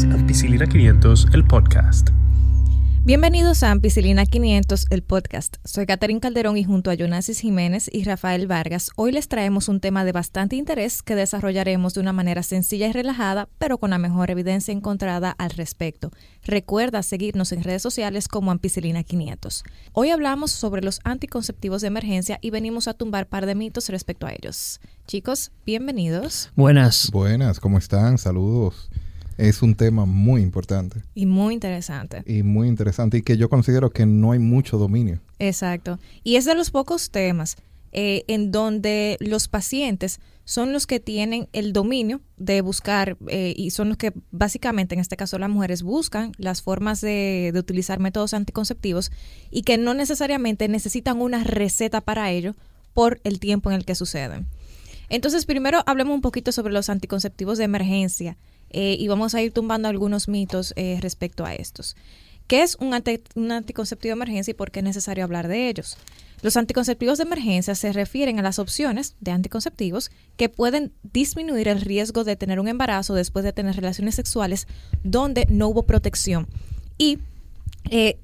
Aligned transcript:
es 0.00 0.04
Ampicilina 0.04 0.66
500, 0.66 1.28
el 1.34 1.44
podcast. 1.44 2.08
Bienvenidos 3.04 3.62
a 3.62 3.70
Ampicilina 3.70 4.24
500, 4.24 4.86
el 4.88 5.02
podcast. 5.02 5.56
Soy 5.64 5.84
Catherine 5.84 6.20
Calderón 6.20 6.56
y 6.56 6.64
junto 6.64 6.90
a 6.90 6.94
Jonasis 6.94 7.40
Jiménez 7.40 7.90
y 7.92 8.04
Rafael 8.04 8.46
Vargas, 8.46 8.90
hoy 8.96 9.12
les 9.12 9.28
traemos 9.28 9.68
un 9.68 9.80
tema 9.80 10.04
de 10.04 10.12
bastante 10.12 10.56
interés 10.56 11.02
que 11.02 11.16
desarrollaremos 11.16 11.92
de 11.92 12.00
una 12.00 12.14
manera 12.14 12.42
sencilla 12.42 12.88
y 12.88 12.92
relajada, 12.92 13.48
pero 13.58 13.76
con 13.76 13.90
la 13.90 13.98
mejor 13.98 14.30
evidencia 14.30 14.72
encontrada 14.72 15.34
al 15.36 15.50
respecto. 15.50 16.10
Recuerda 16.44 17.02
seguirnos 17.02 17.52
en 17.52 17.62
redes 17.62 17.82
sociales 17.82 18.26
como 18.26 18.52
Ampicilina 18.52 19.02
500. 19.02 19.64
Hoy 19.92 20.10
hablamos 20.10 20.50
sobre 20.50 20.82
los 20.82 21.00
anticonceptivos 21.04 21.82
de 21.82 21.88
emergencia 21.88 22.38
y 22.40 22.50
venimos 22.50 22.88
a 22.88 22.94
tumbar 22.94 23.28
par 23.28 23.44
de 23.44 23.54
mitos 23.54 23.90
respecto 23.90 24.26
a 24.26 24.32
ellos. 24.32 24.80
Chicos, 25.06 25.52
bienvenidos. 25.66 26.52
Buenas. 26.56 27.10
Buenas, 27.12 27.60
¿cómo 27.60 27.76
están? 27.76 28.16
Saludos 28.16 28.88
es 29.40 29.62
un 29.62 29.74
tema 29.74 30.04
muy 30.04 30.42
importante. 30.42 31.02
Y 31.14 31.26
muy 31.26 31.54
interesante. 31.54 32.22
Y 32.26 32.42
muy 32.42 32.68
interesante 32.68 33.18
y 33.18 33.22
que 33.22 33.36
yo 33.36 33.48
considero 33.48 33.90
que 33.90 34.06
no 34.06 34.32
hay 34.32 34.38
mucho 34.38 34.78
dominio. 34.78 35.20
Exacto. 35.38 35.98
Y 36.22 36.36
es 36.36 36.44
de 36.44 36.54
los 36.54 36.70
pocos 36.70 37.10
temas 37.10 37.56
eh, 37.92 38.24
en 38.28 38.52
donde 38.52 39.16
los 39.18 39.48
pacientes 39.48 40.20
son 40.44 40.72
los 40.72 40.86
que 40.86 41.00
tienen 41.00 41.48
el 41.52 41.72
dominio 41.72 42.20
de 42.36 42.60
buscar 42.60 43.16
eh, 43.28 43.54
y 43.56 43.70
son 43.70 43.88
los 43.88 43.96
que 43.96 44.12
básicamente, 44.30 44.94
en 44.94 45.00
este 45.00 45.16
caso 45.16 45.38
las 45.38 45.50
mujeres, 45.50 45.82
buscan 45.82 46.32
las 46.36 46.62
formas 46.62 47.00
de, 47.00 47.50
de 47.52 47.58
utilizar 47.58 47.98
métodos 47.98 48.34
anticonceptivos 48.34 49.10
y 49.50 49.62
que 49.62 49.78
no 49.78 49.94
necesariamente 49.94 50.68
necesitan 50.68 51.20
una 51.20 51.44
receta 51.44 52.00
para 52.00 52.30
ello 52.30 52.54
por 52.92 53.20
el 53.24 53.40
tiempo 53.40 53.70
en 53.70 53.76
el 53.76 53.84
que 53.84 53.94
suceden. 53.94 54.46
Entonces, 55.08 55.44
primero 55.44 55.82
hablemos 55.86 56.14
un 56.14 56.20
poquito 56.20 56.52
sobre 56.52 56.72
los 56.72 56.88
anticonceptivos 56.88 57.58
de 57.58 57.64
emergencia. 57.64 58.36
Eh, 58.70 58.96
y 58.98 59.08
vamos 59.08 59.34
a 59.34 59.42
ir 59.42 59.52
tumbando 59.52 59.88
algunos 59.88 60.28
mitos 60.28 60.72
eh, 60.76 60.98
respecto 61.00 61.44
a 61.44 61.54
estos. 61.54 61.96
¿Qué 62.46 62.62
es 62.62 62.76
un, 62.80 62.94
un 63.36 63.52
anticonceptivo 63.52 64.10
de 64.10 64.18
emergencia 64.18 64.50
y 64.50 64.54
por 64.54 64.70
qué 64.70 64.80
es 64.80 64.84
necesario 64.84 65.24
hablar 65.24 65.48
de 65.48 65.68
ellos? 65.68 65.96
Los 66.42 66.56
anticonceptivos 66.56 67.18
de 67.18 67.24
emergencia 67.24 67.74
se 67.74 67.92
refieren 67.92 68.38
a 68.38 68.42
las 68.42 68.58
opciones 68.58 69.14
de 69.20 69.30
anticonceptivos 69.30 70.10
que 70.36 70.48
pueden 70.48 70.92
disminuir 71.02 71.68
el 71.68 71.80
riesgo 71.80 72.24
de 72.24 72.36
tener 72.36 72.58
un 72.58 72.68
embarazo 72.68 73.14
después 73.14 73.44
de 73.44 73.52
tener 73.52 73.76
relaciones 73.76 74.14
sexuales 74.14 74.66
donde 75.04 75.46
no 75.50 75.68
hubo 75.68 75.84
protección. 75.84 76.48
Y 76.96 77.18
eh, 77.90 78.18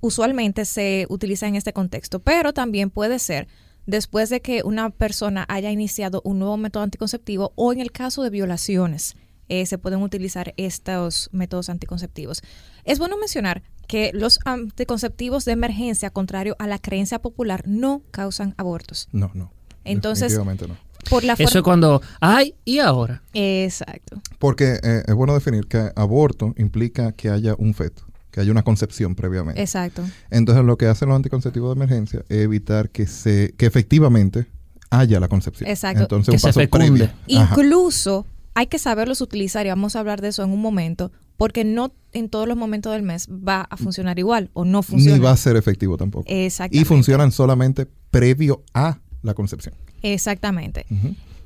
usualmente 0.00 0.64
se 0.66 1.06
utiliza 1.08 1.48
en 1.48 1.56
este 1.56 1.72
contexto, 1.72 2.20
pero 2.20 2.52
también 2.52 2.90
puede 2.90 3.18
ser 3.18 3.48
después 3.86 4.28
de 4.28 4.42
que 4.42 4.62
una 4.62 4.90
persona 4.90 5.46
haya 5.48 5.70
iniciado 5.70 6.20
un 6.24 6.38
nuevo 6.38 6.56
método 6.56 6.82
anticonceptivo 6.82 7.52
o 7.56 7.72
en 7.72 7.80
el 7.80 7.90
caso 7.90 8.22
de 8.22 8.30
violaciones. 8.30 9.16
Eh, 9.48 9.66
se 9.66 9.78
pueden 9.78 10.02
utilizar 10.02 10.54
estos 10.56 11.28
métodos 11.32 11.68
anticonceptivos. 11.68 12.42
Es 12.84 12.98
bueno 12.98 13.16
mencionar 13.18 13.62
que 13.86 14.10
los 14.12 14.40
anticonceptivos 14.44 15.44
de 15.44 15.52
emergencia, 15.52 16.10
contrario 16.10 16.56
a 16.58 16.66
la 16.66 16.78
creencia 16.78 17.20
popular, 17.20 17.62
no 17.66 18.02
causan 18.10 18.54
abortos. 18.56 19.08
No, 19.12 19.30
no. 19.34 19.52
Entonces, 19.84 20.36
no. 20.36 20.76
Por 21.08 21.22
la 21.22 21.34
Eso 21.34 21.58
es 21.58 21.62
cuando 21.62 22.02
hay 22.20 22.54
y 22.64 22.80
ahora. 22.80 23.22
Exacto. 23.32 24.20
Porque 24.38 24.80
eh, 24.82 25.02
es 25.06 25.14
bueno 25.14 25.34
definir 25.34 25.66
que 25.68 25.92
aborto 25.94 26.52
implica 26.56 27.12
que 27.12 27.30
haya 27.30 27.54
un 27.56 27.74
feto, 27.74 28.02
que 28.32 28.40
haya 28.40 28.50
una 28.50 28.64
concepción 28.64 29.14
previamente. 29.14 29.60
Exacto. 29.60 30.02
Entonces 30.30 30.64
lo 30.64 30.76
que 30.76 30.86
hacen 30.86 31.08
los 31.08 31.16
anticonceptivos 31.16 31.70
de 31.70 31.84
emergencia 31.84 32.24
es 32.28 32.38
evitar 32.38 32.90
que 32.90 33.06
se 33.06 33.54
que 33.56 33.66
efectivamente 33.66 34.46
haya 34.90 35.20
la 35.20 35.28
concepción. 35.28 35.70
Exacto. 35.70 36.02
Entonces 36.02 36.32
que 36.32 36.36
un 36.36 36.52
paso 36.52 36.70
previo. 36.70 37.08
Incluso 37.28 38.26
hay 38.56 38.68
que 38.68 38.78
saberlos 38.78 39.20
utilizar 39.20 39.66
y 39.66 39.68
vamos 39.68 39.96
a 39.96 40.00
hablar 40.00 40.22
de 40.22 40.28
eso 40.28 40.42
en 40.42 40.50
un 40.50 40.62
momento, 40.62 41.12
porque 41.36 41.62
no 41.62 41.92
en 42.14 42.30
todos 42.30 42.48
los 42.48 42.56
momentos 42.56 42.90
del 42.90 43.02
mes 43.02 43.28
va 43.28 43.60
a 43.60 43.76
funcionar 43.76 44.18
igual 44.18 44.48
o 44.54 44.64
no 44.64 44.82
funciona. 44.82 45.18
Ni 45.18 45.22
va 45.22 45.30
a 45.30 45.36
ser 45.36 45.56
efectivo 45.56 45.98
tampoco. 45.98 46.24
Exactamente. 46.26 46.80
Y 46.80 46.84
funcionan 46.86 47.32
solamente 47.32 47.86
previo 48.10 48.64
a 48.72 48.98
la 49.20 49.34
concepción. 49.34 49.74
Exactamente. 50.00 50.86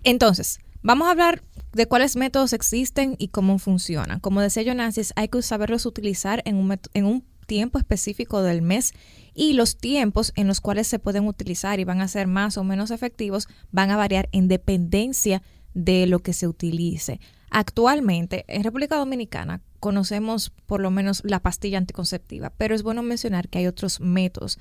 Entonces, 0.05 0.61
vamos 0.83 1.09
a 1.09 1.11
hablar 1.11 1.43
de 1.73 1.87
cuáles 1.87 2.15
métodos 2.15 2.53
existen 2.53 3.17
y 3.19 3.29
cómo 3.29 3.59
funcionan. 3.59 4.21
Como 4.21 4.41
decía 4.41 4.63
Jonasis, 4.63 5.13
hay 5.17 5.27
que 5.27 5.43
saberlos 5.43 5.87
utilizar 5.87 6.43
en 6.45 6.55
un, 6.55 6.79
en 6.95 7.05
un 7.07 7.25
tiempo 7.47 7.81
específico 7.81 8.41
del 8.43 8.63
mes 8.63 8.93
y 9.35 9.55
los 9.55 9.77
tiempos 9.77 10.33
en 10.37 10.47
los 10.47 10.61
cuales 10.61 10.87
se 10.87 11.01
pueden 11.01 11.27
utilizar 11.27 11.81
y 11.81 11.85
van 11.85 12.01
a 12.01 12.07
ser 12.07 12.29
más 12.29 12.57
o 12.57 12.63
menos 12.63 12.93
efectivos 12.93 13.49
van 13.73 13.91
a 13.91 13.97
variar 13.97 14.29
en 14.31 14.47
dependencia 14.47 15.39
de 15.39 15.45
lo 15.75 16.21
que 16.21 16.33
se 16.33 16.49
utilice. 16.49 17.21
Actualmente, 17.51 18.45
en 18.49 18.63
República 18.63 18.97
Dominicana 18.97 19.61
conocemos 19.81 20.53
por 20.67 20.81
lo 20.81 20.91
menos 20.91 21.23
la 21.25 21.41
pastilla 21.41 21.79
anticonceptiva, 21.79 22.53
pero 22.57 22.75
es 22.75 22.83
bueno 22.83 23.03
mencionar 23.03 23.49
que 23.49 23.59
hay 23.59 23.67
otros 23.67 24.01
métodos. 24.01 24.59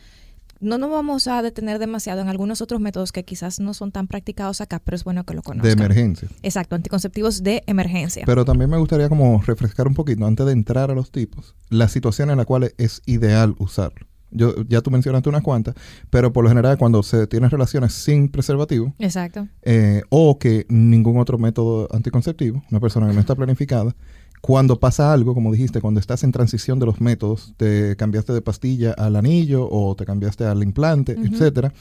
No 0.62 0.78
nos 0.78 0.90
vamos 0.90 1.28
a 1.28 1.42
detener 1.42 1.80
demasiado 1.80 2.20
en 2.20 2.28
algunos 2.28 2.62
otros 2.62 2.82
métodos 2.82 3.14
que 3.14 3.24
quizás 3.24 3.62
no 3.62 3.74
son 3.74 3.92
tan 3.94 4.08
practicados 4.08 4.60
acá, 4.60 4.80
pero 4.80 4.96
es 4.96 5.06
bueno 5.06 5.24
que 5.24 5.34
lo 5.34 5.42
conozcan. 5.42 5.78
De 5.78 5.84
emergencia. 5.84 6.28
Exacto, 6.44 6.76
anticonceptivos 6.76 7.44
de 7.44 7.64
emergencia. 7.66 8.24
Pero 8.26 8.44
también 8.44 8.70
me 8.70 8.78
gustaría 8.78 9.08
como 9.08 9.42
refrescar 9.42 9.88
un 9.88 9.94
poquito, 9.94 10.26
antes 10.26 10.46
de 10.46 10.52
entrar 10.52 10.92
a 10.92 10.96
los 10.96 11.12
tipos, 11.12 11.56
la 11.70 11.88
situación 11.88 12.30
en 12.30 12.38
la 12.38 12.46
cual 12.46 12.74
es 12.78 13.02
ideal 13.06 13.56
usarlo. 13.58 14.06
Yo, 14.32 14.54
ya 14.68 14.82
tú 14.82 14.92
mencionaste 14.92 15.30
unas 15.30 15.42
cuantas, 15.42 15.76
pero 16.10 16.32
por 16.32 16.44
lo 16.44 16.50
general 16.50 16.78
cuando 16.78 17.02
se 17.04 17.28
tienen 17.28 17.50
relaciones 17.50 17.94
sin 17.94 18.30
preservativo, 18.30 18.94
Exacto. 19.00 19.48
Eh, 19.64 20.04
o 20.10 20.38
que 20.38 20.66
ningún 20.70 21.18
otro 21.18 21.38
método 21.38 21.88
anticonceptivo, 21.92 22.64
una 22.70 22.80
persona 22.80 23.08
que 23.08 23.14
no 23.14 23.20
está 23.20 23.36
planificada, 23.36 23.96
cuando 24.42 24.80
pasa 24.80 25.12
algo, 25.12 25.34
como 25.34 25.52
dijiste, 25.52 25.82
cuando 25.82 26.00
estás 26.00 26.24
en 26.24 26.32
transición 26.32 26.80
de 26.80 26.86
los 26.86 27.02
métodos, 27.02 27.54
te 27.58 27.96
cambiaste 27.98 28.34
de 28.34 28.42
pastilla 28.42 28.94
al 28.94 29.16
anillo 29.16 29.68
o 29.70 29.96
te 29.96 30.06
cambiaste 30.06 30.46
al 30.46 30.64
implante, 30.64 31.14
etcétera, 31.14 31.74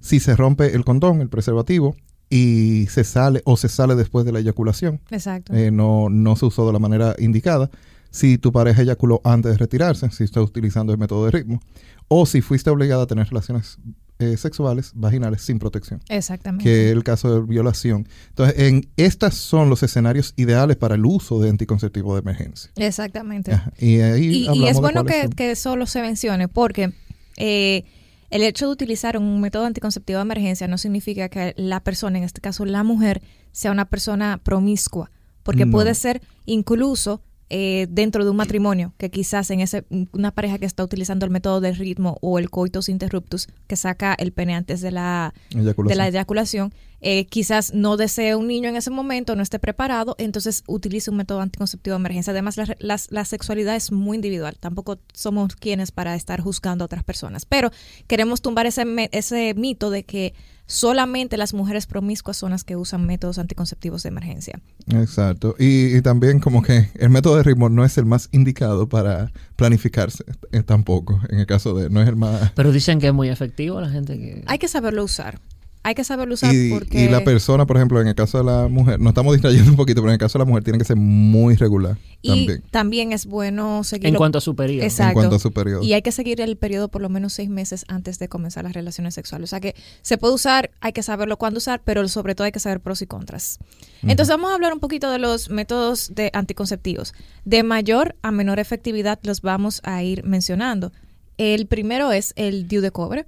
si 0.00 0.20
se 0.20 0.36
rompe 0.36 0.74
el 0.74 0.84
condón, 0.84 1.20
el 1.20 1.28
preservativo, 1.28 1.96
y 2.30 2.86
se 2.90 3.04
sale 3.04 3.42
o 3.44 3.56
se 3.56 3.68
sale 3.68 3.94
después 3.94 4.24
de 4.24 4.32
la 4.32 4.40
eyaculación, 4.40 5.00
Exacto. 5.10 5.54
Eh, 5.54 5.70
no, 5.70 6.08
no 6.10 6.36
se 6.36 6.46
usó 6.46 6.66
de 6.66 6.72
la 6.72 6.78
manera 6.78 7.16
indicada, 7.18 7.70
si 8.10 8.38
tu 8.38 8.52
pareja 8.52 8.82
eyaculó 8.82 9.20
antes 9.24 9.52
de 9.52 9.58
retirarse, 9.58 10.10
si 10.10 10.24
estás 10.24 10.44
utilizando 10.44 10.92
el 10.92 10.98
método 10.98 11.24
de 11.26 11.30
ritmo, 11.30 11.60
o 12.08 12.26
si 12.26 12.40
fuiste 12.40 12.70
obligada 12.70 13.02
a 13.02 13.06
tener 13.06 13.28
relaciones 13.28 13.78
eh, 14.20 14.36
sexuales 14.36 14.92
vaginales 14.94 15.42
sin 15.42 15.58
protección. 15.60 16.00
Exactamente. 16.08 16.64
Que 16.64 16.88
es 16.88 16.92
el 16.92 17.04
caso 17.04 17.32
de 17.32 17.46
violación. 17.46 18.08
Entonces, 18.30 18.58
en 18.58 18.88
estos 18.96 19.34
son 19.34 19.70
los 19.70 19.82
escenarios 19.84 20.34
ideales 20.36 20.76
para 20.76 20.96
el 20.96 21.06
uso 21.06 21.38
de 21.40 21.50
anticonceptivo 21.50 22.14
de 22.14 22.20
emergencia. 22.20 22.70
Exactamente. 22.74 23.52
Y, 23.78 24.00
ahí 24.00 24.48
y, 24.52 24.66
es 24.66 24.80
bueno 24.80 25.04
que, 25.04 25.28
que, 25.36 25.54
solo 25.54 25.86
se 25.86 26.00
mencione 26.02 26.48
porque 26.48 26.92
eh, 27.36 27.84
el 28.30 28.42
hecho 28.42 28.66
de 28.66 28.72
utilizar 28.72 29.16
un 29.16 29.40
método 29.40 29.66
anticonceptivo 29.66 30.18
de 30.18 30.22
emergencia 30.22 30.66
no 30.66 30.78
significa 30.78 31.28
que 31.28 31.54
la 31.56 31.84
persona, 31.84 32.18
en 32.18 32.24
este 32.24 32.40
caso 32.40 32.64
la 32.64 32.82
mujer, 32.82 33.22
sea 33.52 33.70
una 33.70 33.84
persona 33.84 34.40
promiscua, 34.42 35.12
porque 35.44 35.66
puede 35.66 35.94
ser 35.94 36.20
incluso 36.44 37.22
eh, 37.50 37.86
dentro 37.90 38.24
de 38.24 38.30
un 38.30 38.36
matrimonio, 38.36 38.92
que 38.98 39.10
quizás 39.10 39.50
en 39.50 39.60
ese 39.60 39.84
una 40.12 40.30
pareja 40.30 40.58
que 40.58 40.66
está 40.66 40.84
utilizando 40.84 41.24
el 41.24 41.30
método 41.30 41.60
del 41.60 41.76
ritmo 41.76 42.18
o 42.20 42.38
el 42.38 42.50
coitus 42.50 42.88
interruptus, 42.88 43.48
que 43.66 43.76
saca 43.76 44.14
el 44.14 44.32
pene 44.32 44.54
antes 44.54 44.80
de 44.80 44.90
la 44.90 45.34
eyaculación, 45.50 45.88
de 45.88 45.94
la 45.96 46.08
eyaculación 46.08 46.72
eh, 47.00 47.26
quizás 47.26 47.72
no 47.74 47.96
desee 47.96 48.34
un 48.34 48.48
niño 48.48 48.68
en 48.68 48.76
ese 48.76 48.90
momento, 48.90 49.36
no 49.36 49.42
esté 49.42 49.60
preparado, 49.60 50.16
entonces 50.18 50.64
utilice 50.66 51.10
un 51.10 51.16
método 51.16 51.40
anticonceptivo 51.40 51.94
de 51.94 52.00
emergencia. 52.00 52.32
Además, 52.32 52.56
la, 52.56 52.98
la, 53.08 53.24
sexualidad 53.24 53.76
es 53.76 53.92
muy 53.92 54.16
individual, 54.16 54.56
tampoco 54.58 54.98
somos 55.14 55.54
quienes 55.54 55.92
para 55.92 56.16
estar 56.16 56.40
juzgando 56.40 56.82
a 56.84 56.86
otras 56.86 57.04
personas, 57.04 57.46
pero 57.46 57.70
queremos 58.08 58.42
tumbar 58.42 58.66
ese, 58.66 58.84
ese 59.12 59.54
mito 59.54 59.90
de 59.90 60.02
que 60.02 60.34
solamente 60.68 61.36
las 61.36 61.54
mujeres 61.54 61.86
promiscuas 61.86 62.36
son 62.36 62.52
las 62.52 62.62
que 62.62 62.76
usan 62.76 63.06
métodos 63.06 63.38
anticonceptivos 63.38 64.04
de 64.04 64.10
emergencia. 64.10 64.60
Exacto. 64.92 65.56
Y, 65.58 66.00
también 66.02 66.38
como 66.38 66.62
que 66.62 66.90
el 66.94 67.10
método 67.10 67.36
de 67.36 67.42
ritmo 67.42 67.68
no 67.68 67.84
es 67.84 67.98
el 67.98 68.04
más 68.04 68.28
indicado 68.30 68.88
para 68.88 69.32
planificarse 69.56 70.24
eh, 70.52 70.62
tampoco, 70.62 71.20
en 71.30 71.40
el 71.40 71.46
caso 71.46 71.74
de, 71.74 71.90
no 71.90 72.00
es 72.00 72.08
el 72.08 72.16
más... 72.16 72.52
Pero 72.54 72.70
dicen 72.70 73.00
que 73.00 73.08
es 73.08 73.14
muy 73.14 73.30
efectivo 73.30 73.80
la 73.80 73.88
gente 73.88 74.16
que... 74.18 74.44
Hay 74.46 74.58
que 74.58 74.68
saberlo 74.68 75.02
usar 75.02 75.40
hay 75.88 75.94
que 75.94 76.04
saberlo 76.04 76.34
usar 76.34 76.54
y, 76.54 76.70
porque... 76.70 77.04
Y 77.04 77.08
la 77.08 77.24
persona, 77.24 77.64
por 77.64 77.76
ejemplo, 77.78 77.98
en 77.98 78.08
el 78.08 78.14
caso 78.14 78.36
de 78.36 78.44
la 78.44 78.68
mujer, 78.68 79.00
nos 79.00 79.12
estamos 79.12 79.32
distrayendo 79.32 79.70
un 79.70 79.76
poquito, 79.76 80.02
pero 80.02 80.10
en 80.10 80.14
el 80.14 80.18
caso 80.18 80.38
de 80.38 80.44
la 80.44 80.48
mujer 80.48 80.62
tiene 80.62 80.78
que 80.78 80.84
ser 80.84 80.96
muy 80.96 81.54
regular. 81.56 81.96
Y 82.20 82.58
también, 82.70 83.12
es 83.12 83.24
bueno 83.24 83.82
seguir... 83.84 84.08
En 84.08 84.14
cuanto 84.14 84.36
a 84.36 84.40
su 84.42 84.54
periodo. 84.54 84.84
Exacto. 84.84 85.08
En 85.08 85.14
cuanto 85.14 85.36
a 85.36 85.38
su 85.38 85.50
periodo. 85.50 85.82
Y 85.82 85.94
hay 85.94 86.02
que 86.02 86.12
seguir 86.12 86.42
el 86.42 86.58
periodo 86.58 86.88
por 86.88 87.00
lo 87.00 87.08
menos 87.08 87.32
seis 87.32 87.48
meses 87.48 87.86
antes 87.88 88.18
de 88.18 88.28
comenzar 88.28 88.64
las 88.64 88.74
relaciones 88.74 89.14
sexuales. 89.14 89.48
O 89.48 89.50
sea 89.50 89.60
que 89.60 89.74
se 90.02 90.18
puede 90.18 90.34
usar, 90.34 90.70
hay 90.80 90.92
que 90.92 91.02
saberlo 91.02 91.38
cuándo 91.38 91.56
usar, 91.56 91.80
pero 91.82 92.06
sobre 92.08 92.34
todo 92.34 92.44
hay 92.44 92.52
que 92.52 92.60
saber 92.60 92.80
pros 92.80 93.00
y 93.00 93.06
contras. 93.06 93.58
Entonces 94.02 94.28
vamos 94.28 94.50
a 94.50 94.54
hablar 94.54 94.74
un 94.74 94.80
poquito 94.80 95.10
de 95.10 95.18
los 95.18 95.48
métodos 95.48 96.14
de 96.14 96.30
anticonceptivos. 96.34 97.14
De 97.46 97.62
mayor 97.62 98.14
a 98.20 98.30
menor 98.30 98.58
efectividad 98.58 99.18
los 99.22 99.40
vamos 99.40 99.80
a 99.84 100.02
ir 100.02 100.22
mencionando. 100.24 100.92
El 101.38 101.66
primero 101.66 102.12
es 102.12 102.34
el 102.36 102.68
DIU 102.68 102.82
de 102.82 102.90
cobre. 102.90 103.24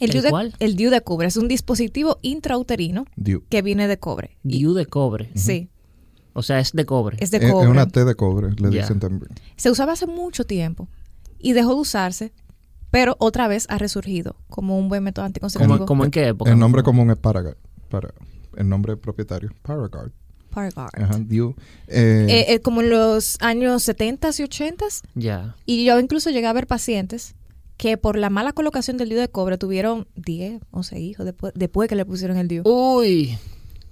¿El, 0.00 0.10
DIU 0.10 0.22
de, 0.22 0.30
cuál? 0.30 0.54
El 0.58 0.76
DIU 0.76 0.90
de 0.90 1.02
cobre 1.02 1.28
es 1.28 1.36
un 1.36 1.46
dispositivo 1.46 2.18
intrauterino 2.22 3.04
que 3.48 3.62
viene 3.62 3.86
de 3.86 3.98
cobre. 3.98 4.38
DIU 4.42 4.74
de 4.74 4.86
cobre. 4.86 5.30
Sí. 5.34 5.68
O 6.32 6.42
sea, 6.42 6.58
es 6.58 6.72
de 6.72 6.86
cobre. 6.86 7.18
Es 7.20 7.30
de 7.30 7.38
cobre. 7.38 7.66
Es 7.66 7.70
una 7.70 7.86
T 7.86 8.04
de 8.04 8.14
cobre, 8.14 8.54
le 8.58 8.70
dicen 8.70 8.98
también. 8.98 9.30
Se 9.56 9.70
usaba 9.70 9.92
hace 9.92 10.06
mucho 10.06 10.44
tiempo 10.44 10.88
y 11.38 11.52
dejó 11.52 11.74
de 11.74 11.80
usarse, 11.80 12.32
pero 12.90 13.16
otra 13.18 13.48
vez 13.48 13.66
ha 13.68 13.78
resurgido 13.78 14.36
como 14.48 14.78
un 14.78 14.88
buen 14.88 15.02
método 15.02 15.24
anticonceptivo. 15.26 15.86
¿Cómo, 15.86 16.04
en 16.04 16.10
qué 16.10 16.28
época? 16.28 16.50
El 16.50 16.58
nombre 16.58 16.82
común 16.82 17.10
es 17.10 17.16
Paragard. 17.16 17.56
Para, 17.88 18.14
el 18.56 18.68
nombre 18.68 18.96
propietario, 18.96 19.50
Paragard. 19.62 20.12
Paragard. 20.50 20.90
Ajá, 20.94 21.18
eh, 21.18 21.54
eh, 21.88 22.44
eh, 22.48 22.60
como 22.60 22.80
en 22.80 22.90
los 22.90 23.36
años 23.40 23.82
70 23.82 24.30
y 24.38 24.42
80 24.42 24.84
Ya. 25.14 25.56
Y 25.66 25.84
yo 25.84 25.98
incluso 26.00 26.30
llegué 26.30 26.46
a 26.46 26.52
ver 26.52 26.66
pacientes 26.66 27.34
que 27.80 27.96
por 27.96 28.18
la 28.18 28.28
mala 28.28 28.52
colocación 28.52 28.98
del 28.98 29.08
DIU 29.08 29.18
de 29.18 29.28
cobre 29.30 29.56
tuvieron 29.56 30.06
10, 30.16 30.60
11 30.70 31.00
hijos 31.00 31.24
después, 31.24 31.54
después 31.56 31.88
que 31.88 31.96
le 31.96 32.04
pusieron 32.04 32.36
el 32.36 32.46
DIU. 32.46 32.62
Uy. 32.66 33.38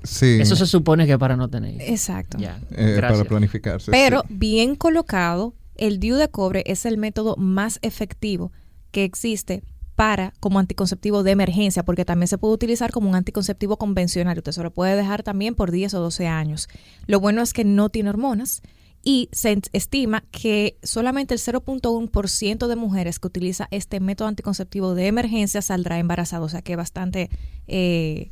Sí. 0.02 0.38
Eso 0.43 0.56
se 0.56 0.67
supone 0.67 1.06
que 1.06 1.19
para 1.19 1.37
no 1.37 1.49
tener. 1.49 1.81
Exacto. 1.81 2.37
Ya. 2.37 2.61
para 3.00 3.25
planificarse. 3.25 3.90
Pero 3.90 4.25
bien 4.29 4.76
colocado, 4.76 5.55
el 5.75 6.00
DIU 6.00 6.17
de 6.17 6.29
cobre 6.29 6.64
es 6.67 6.85
el 6.85 6.99
método 6.99 7.35
más 7.37 7.79
efectivo 7.81 8.52
que 8.90 9.05
existe 9.05 9.62
para 9.94 10.34
como 10.38 10.58
anticonceptivo 10.58 11.23
de 11.23 11.31
emergencia, 11.31 11.82
porque 11.82 12.05
también 12.05 12.29
se 12.29 12.37
puede 12.37 12.52
utilizar 12.52 12.93
como 12.93 13.08
un 13.08 13.14
anticonceptivo 13.14 13.79
convencional. 13.79 14.37
Usted 14.37 14.52
se 14.52 14.62
lo 14.62 14.70
puede 14.70 14.96
dejar 14.96 15.23
también 15.23 15.55
por 15.55 15.70
10 15.70 15.94
o 15.94 16.00
12 16.00 16.26
años. 16.26 16.69
Lo 17.06 17.20
bueno 17.20 17.41
es 17.41 17.55
que 17.55 17.64
no 17.64 17.88
tiene 17.88 18.11
hormonas 18.11 18.61
y 19.02 19.28
se 19.32 19.60
estima 19.72 20.24
que 20.30 20.78
solamente 20.82 21.34
el 21.34 21.40
0.1% 21.40 22.66
de 22.66 22.76
mujeres 22.76 23.18
que 23.18 23.26
utiliza 23.26 23.68
este 23.70 24.00
método 24.00 24.28
anticonceptivo 24.28 24.94
de 24.94 25.06
emergencia 25.06 25.62
saldrá 25.62 25.98
embarazado, 25.98 26.46
o 26.46 26.48
sea 26.48 26.62
que 26.62 26.76
bastante, 26.76 27.30
eh, 27.66 28.30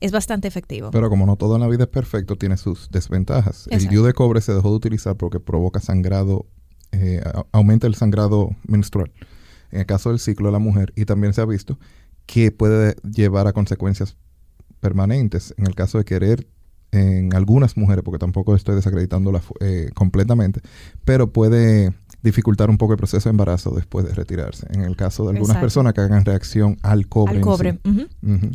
es 0.00 0.12
bastante 0.12 0.48
efectivo. 0.48 0.90
Pero 0.90 1.08
como 1.08 1.26
no 1.26 1.36
todo 1.36 1.54
en 1.54 1.60
la 1.62 1.68
vida 1.68 1.84
es 1.84 1.90
perfecto, 1.90 2.36
tiene 2.36 2.56
sus 2.56 2.90
desventajas. 2.90 3.66
El 3.70 3.86
DIU 3.86 4.02
de 4.02 4.12
cobre 4.12 4.40
se 4.40 4.52
dejó 4.52 4.70
de 4.70 4.76
utilizar 4.76 5.16
porque 5.16 5.40
provoca 5.40 5.80
sangrado, 5.80 6.46
eh, 6.92 7.22
aumenta 7.52 7.86
el 7.86 7.94
sangrado 7.94 8.50
menstrual 8.66 9.12
en 9.70 9.80
el 9.80 9.86
caso 9.86 10.10
del 10.10 10.18
ciclo 10.18 10.48
de 10.48 10.52
la 10.52 10.58
mujer, 10.58 10.92
y 10.96 11.04
también 11.04 11.32
se 11.32 11.40
ha 11.40 11.46
visto 11.46 11.78
que 12.26 12.52
puede 12.52 12.96
llevar 13.02 13.46
a 13.46 13.52
consecuencias 13.52 14.16
permanentes 14.80 15.54
en 15.56 15.66
el 15.66 15.74
caso 15.74 15.98
de 15.98 16.04
querer 16.04 16.46
en 16.92 17.34
algunas 17.34 17.76
mujeres, 17.76 18.04
porque 18.04 18.18
tampoco 18.18 18.54
estoy 18.56 18.74
desacreditándola 18.74 19.42
eh, 19.60 19.90
completamente, 19.94 20.60
pero 21.04 21.32
puede 21.32 21.92
dificultar 22.22 22.68
un 22.68 22.78
poco 22.78 22.92
el 22.92 22.98
proceso 22.98 23.28
de 23.28 23.30
embarazo 23.30 23.70
después 23.70 24.04
de 24.04 24.14
retirarse. 24.14 24.66
En 24.70 24.82
el 24.82 24.96
caso 24.96 25.24
de 25.24 25.30
algunas 25.30 25.56
personas 25.56 25.94
que 25.94 26.02
hagan 26.02 26.24
reacción 26.24 26.76
al 26.82 27.06
cobre. 27.08 27.36
Al 27.36 27.40
cobre. 27.40 27.78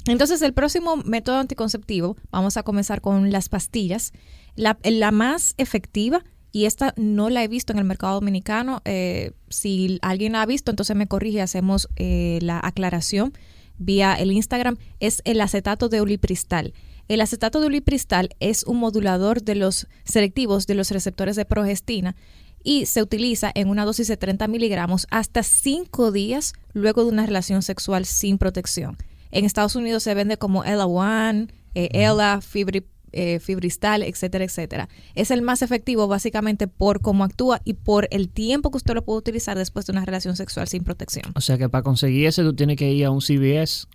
Entonces, 0.07 0.41
el 0.41 0.53
próximo 0.53 0.97
método 0.97 1.37
anticonceptivo, 1.37 2.15
vamos 2.31 2.57
a 2.57 2.63
comenzar 2.63 3.01
con 3.01 3.31
las 3.31 3.49
pastillas. 3.49 4.13
La, 4.55 4.77
la 4.83 5.11
más 5.11 5.53
efectiva 5.57 6.23
y 6.55 6.67
esta 6.67 6.93
no 6.95 7.29
la 7.29 7.43
he 7.43 7.49
visto 7.49 7.73
en 7.73 7.79
el 7.79 7.83
mercado 7.83 8.13
dominicano. 8.13 8.81
Eh, 8.85 9.33
si 9.49 9.99
alguien 10.01 10.31
la 10.31 10.41
ha 10.41 10.45
visto, 10.45 10.71
entonces 10.71 10.95
me 10.95 11.05
corrige, 11.05 11.41
hacemos 11.41 11.89
eh, 11.97 12.39
la 12.41 12.61
aclaración 12.63 13.33
vía 13.77 14.13
el 14.13 14.31
Instagram, 14.31 14.77
es 15.01 15.21
el 15.25 15.41
acetato 15.41 15.89
de 15.89 16.01
ulipristal. 16.01 16.73
El 17.07 17.21
acetato 17.21 17.61
de 17.61 17.67
ulipristal 17.67 18.29
es 18.39 18.63
un 18.63 18.77
modulador 18.77 19.43
de 19.43 19.55
los 19.55 19.87
selectivos 20.03 20.65
de 20.65 20.75
los 20.75 20.89
receptores 20.89 21.35
de 21.35 21.45
progestina 21.45 22.15
y 22.63 22.87
se 22.87 23.03
utiliza 23.03 23.51
en 23.53 23.69
una 23.69 23.85
dosis 23.85 24.07
de 24.07 24.17
30 24.17 24.47
miligramos 24.47 25.05
hasta 25.11 25.43
5 25.43 26.11
días 26.11 26.53
luego 26.73 27.03
de 27.03 27.11
una 27.11 27.25
relación 27.25 27.61
sexual 27.61 28.05
sin 28.05 28.39
protección. 28.39 28.97
En 29.29 29.45
Estados 29.45 29.75
Unidos 29.75 30.01
se 30.01 30.15
vende 30.15 30.37
como 30.37 30.63
Ella 30.63 30.87
One, 30.87 31.47
eh, 31.75 31.89
Ella, 31.91 32.41
Fibri 32.41 32.85
eh, 33.17 33.39
fibristal, 33.39 34.03
etcétera, 34.03 34.43
etcétera. 34.43 34.89
Es 35.13 35.31
el 35.31 35.41
más 35.41 35.61
efectivo 35.61 36.05
básicamente 36.09 36.67
por 36.67 36.99
cómo 36.99 37.23
actúa 37.23 37.61
y 37.63 37.75
por 37.75 38.09
el 38.11 38.27
tiempo 38.27 38.71
que 38.71 38.77
usted 38.77 38.93
lo 38.93 39.05
puede 39.05 39.19
utilizar 39.19 39.57
después 39.57 39.85
de 39.85 39.93
una 39.93 40.03
relación 40.03 40.35
sexual 40.35 40.67
sin 40.67 40.83
protección. 40.83 41.31
O 41.33 41.39
sea 41.39 41.57
que 41.57 41.69
para 41.69 41.81
conseguir 41.81 42.27
ese 42.27 42.43
tú 42.43 42.53
tienes 42.53 42.75
que 42.75 42.91
ir 42.91 43.05
a 43.05 43.11
un 43.11 43.21
CVS. 43.21 43.87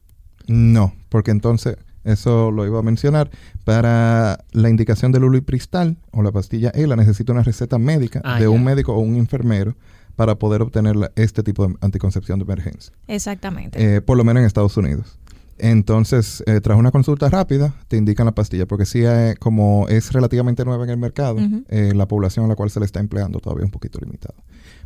No, 0.46 0.94
porque 1.10 1.32
entonces 1.32 1.76
eso 2.04 2.50
lo 2.50 2.66
iba 2.66 2.78
a 2.78 2.82
mencionar. 2.82 3.30
Para 3.64 4.44
la 4.52 4.70
indicación 4.70 5.12
del 5.12 5.24
ulipristal 5.24 5.96
o 6.12 6.22
la 6.22 6.32
pastilla 6.32 6.70
ELA 6.70 6.96
necesita 6.96 7.32
una 7.32 7.42
receta 7.42 7.78
médica 7.78 8.20
ah, 8.24 8.38
de 8.38 8.48
un 8.48 8.64
médico 8.64 8.94
o 8.94 9.00
un 9.00 9.16
enfermero 9.16 9.76
para 10.16 10.34
poder 10.34 10.62
obtener 10.62 10.96
este 11.16 11.42
tipo 11.42 11.66
de 11.66 11.74
anticoncepción 11.80 12.38
de 12.38 12.44
emergencia. 12.44 12.92
Exactamente. 13.08 13.96
Eh, 13.96 14.00
por 14.00 14.16
lo 14.16 14.24
menos 14.24 14.40
en 14.40 14.46
Estados 14.46 14.76
Unidos. 14.76 15.18
Entonces, 15.60 16.42
eh, 16.46 16.60
tras 16.60 16.78
una 16.78 16.90
consulta 16.90 17.28
rápida, 17.28 17.74
te 17.88 17.96
indican 17.96 18.26
la 18.26 18.32
pastilla, 18.32 18.66
porque 18.66 18.86
sí, 18.86 19.02
eh, 19.04 19.34
como 19.38 19.86
es 19.88 20.12
relativamente 20.12 20.64
nueva 20.64 20.84
en 20.84 20.90
el 20.90 20.96
mercado, 20.96 21.38
eh, 21.68 21.92
la 21.94 22.08
población 22.08 22.46
a 22.46 22.48
la 22.48 22.56
cual 22.56 22.70
se 22.70 22.80
le 22.80 22.86
está 22.86 23.00
empleando 23.00 23.40
todavía 23.40 23.64
es 23.64 23.66
un 23.66 23.72
poquito 23.72 23.98
limitada. 24.00 24.34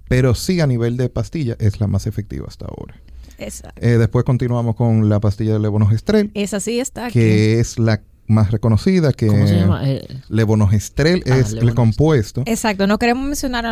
Pero 0.09 0.35
sí, 0.35 0.61
a 0.61 0.67
nivel 0.67 0.97
de 0.97 1.09
pastilla, 1.09 1.57
es 1.61 1.81
la 1.81 1.87
más 1.87 2.07
efectiva 2.07 2.47
hasta 2.49 2.67
ahora. 2.67 2.97
Exacto. 3.39 3.81
después 3.81 4.25
continuamos 4.25 4.77
con 4.77 5.09
la 5.09 5.21
pastilla 5.21 5.55
de 5.55 5.61
levonorgestrel. 5.61 6.31
Esa 6.35 6.61
sí 6.61 6.81
está 6.81 7.07
aquí. 7.07 7.19
Que 7.19 7.61
es 7.61 7.79
la 7.79 8.03
más 8.27 8.51
reconocida 8.51 9.13
que 9.13 9.27
¿Cómo 9.27 9.47
se 9.47 9.57
llama? 9.57 9.83
levonorgestrel 10.29 11.23
ah, 11.27 11.37
es 11.37 11.53
el 11.53 11.75
compuesto. 11.75 12.43
Exacto, 12.47 12.87
no 12.87 12.99
queremos 12.99 13.27
mencionar 13.27 13.65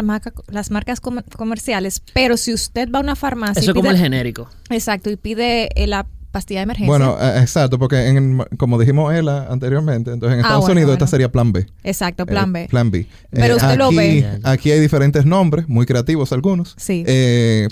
las, 0.48 0.70
marcas 0.70 1.00
comerciales, 1.00 2.02
pero 2.12 2.36
si 2.36 2.52
usted 2.52 2.90
va 2.90 2.98
a 2.98 3.02
una 3.02 3.16
farmacia... 3.16 3.60
Eso 3.60 3.70
es 3.70 3.74
como 3.74 3.90
el 3.90 3.96
genérico. 3.96 4.50
Exacto, 4.68 5.10
y 5.10 5.16
pide 5.16 5.70
la 5.86 6.06
pastilla 6.32 6.60
de 6.60 6.64
emergencia. 6.64 6.88
Bueno, 6.88 7.16
eh, 7.20 7.40
exacto, 7.40 7.78
porque 7.78 8.08
en, 8.08 8.44
como 8.56 8.80
dijimos 8.80 9.14
ella 9.14 9.46
anteriormente, 9.50 10.12
entonces 10.12 10.38
en 10.38 10.44
ah, 10.44 10.48
Estados 10.48 10.68
Unidos 10.68 10.92
esta 10.94 11.06
sería 11.06 11.30
plan 11.30 11.52
B. 11.52 11.66
Exacto, 11.84 12.26
plan 12.26 12.48
eh, 12.48 12.62
B. 12.62 12.68
Plan 12.68 12.90
B. 12.90 13.06
Pero 13.30 13.54
eh, 13.54 13.56
usted 13.56 13.76
lo 13.76 13.92
ve. 13.92 14.40
Aquí 14.42 14.70
hay 14.70 14.80
diferentes 14.80 15.24
nombres, 15.24 15.68
muy 15.68 15.86
creativos 15.86 16.32
algunos. 16.32 16.74
Sí. 16.78 17.04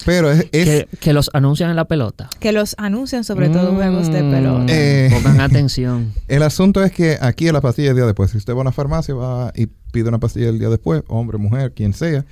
pero 0.04 0.30
es... 0.30 0.44
que, 0.50 1.12
los 1.12 1.30
anuncian 1.32 1.70
en 1.70 1.76
la 1.76 1.86
pelota. 1.86 2.28
Que 2.38 2.52
los 2.52 2.76
anuncian 2.78 3.24
sobre 3.24 3.48
todo 3.48 3.74
juegos 3.74 4.12
de 4.12 4.20
pelota. 4.20 4.72
Pongan 5.22 5.40
atención. 5.40 6.12
El 6.28 6.42
asunto 6.42 6.84
es 6.84 6.92
que 6.92 7.18
aquí 7.20 7.48
en 7.48 7.54
la 7.54 7.60
pastilla 7.60 7.88
del 7.88 7.96
día 7.96 8.06
después, 8.06 8.30
si 8.30 8.36
usted 8.36 8.52
va 8.52 8.58
a 8.58 8.60
una 8.60 8.72
farmacia 8.72 9.14
va 9.14 9.52
y 9.56 9.66
pide 9.66 10.08
una 10.08 10.20
pastilla 10.20 10.48
el 10.48 10.58
día 10.58 10.68
después, 10.68 11.02
hombre, 11.08 11.38
mujer, 11.38 11.72
quien 11.72 11.92
sea, 11.92 12.24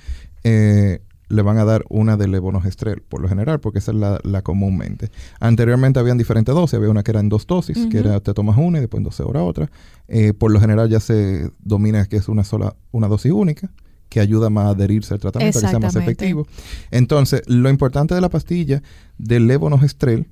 eh, 0.43 1.01
le 1.29 1.41
van 1.43 1.57
a 1.57 1.65
dar 1.65 1.85
una 1.89 2.17
de 2.17 2.27
levonorgestrel, 2.27 3.01
por 3.01 3.21
lo 3.21 3.29
general, 3.29 3.59
porque 3.59 3.79
esa 3.79 3.91
es 3.91 3.97
la, 4.23 4.41
comúnmente. 4.41 5.11
Anteriormente 5.39 5.99
habían 5.99 6.17
diferentes 6.17 6.53
dosis, 6.53 6.73
había 6.75 6.89
una 6.89 7.03
que 7.03 7.11
era 7.11 7.19
en 7.19 7.29
dos 7.29 7.45
dosis, 7.45 7.87
que 7.89 7.99
era 7.99 8.19
te 8.19 8.33
tomas 8.33 8.57
una 8.57 8.79
y 8.79 8.81
después 8.81 8.99
en 8.99 9.03
12 9.05 9.23
horas 9.23 9.43
otra. 9.43 9.71
Eh, 10.07 10.33
por 10.33 10.51
lo 10.51 10.59
general 10.59 10.89
ya 10.89 10.99
se 10.99 11.51
domina 11.59 12.05
que 12.07 12.17
es 12.17 12.27
una 12.27 12.43
sola, 12.43 12.75
una 12.91 13.07
dosis 13.07 13.31
única 13.31 13.71
que 14.09 14.19
ayuda 14.19 14.49
más 14.49 14.65
a 14.65 14.69
adherirse 14.69 15.13
al 15.13 15.19
tratamiento, 15.19 15.61
que 15.61 15.67
sea 15.67 15.79
más 15.79 15.95
efectivo. 15.95 16.47
Entonces, 16.89 17.43
lo 17.45 17.69
importante 17.69 18.15
de 18.15 18.21
la 18.21 18.29
pastilla 18.29 18.81
del 19.19 19.45
levonorgestrel 19.45 20.27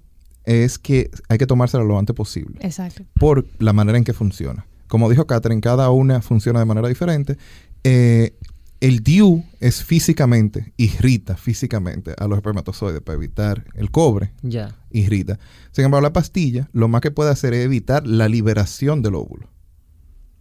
es 0.45 0.79
que 0.79 1.11
hay 1.29 1.37
que 1.37 1.45
tomársela 1.45 1.83
lo 1.83 1.99
antes 1.99 2.15
posible. 2.15 2.57
Exacto. 2.61 3.03
Por 3.13 3.45
la 3.59 3.73
manera 3.73 3.97
en 3.99 4.03
que 4.03 4.13
funciona. 4.13 4.65
Como 4.87 5.09
dijo 5.09 5.27
Catherine, 5.27 5.61
cada 5.61 5.91
una 5.91 6.21
funciona 6.21 6.59
de 6.59 6.65
manera 6.65 6.87
diferente. 6.87 7.37
Eh, 7.83 8.33
el 8.79 8.99
DIU 9.03 9.43
es 9.59 9.83
físicamente, 9.83 10.73
irrita 10.77 11.35
físicamente 11.35 12.13
a 12.17 12.27
los 12.27 12.37
espermatozoides 12.37 13.01
para 13.01 13.15
evitar 13.15 13.65
el 13.75 13.91
cobre. 13.91 14.33
Ya. 14.43 14.75
Irrita. 14.91 15.39
Sin 15.71 15.85
embargo, 15.85 16.03
la 16.03 16.13
pastilla 16.13 16.69
lo 16.73 16.87
más 16.87 17.01
que 17.01 17.11
puede 17.11 17.31
hacer 17.31 17.53
es 17.53 17.65
evitar 17.65 18.05
la 18.05 18.27
liberación 18.29 19.01
del 19.01 19.15
óvulo. 19.15 19.49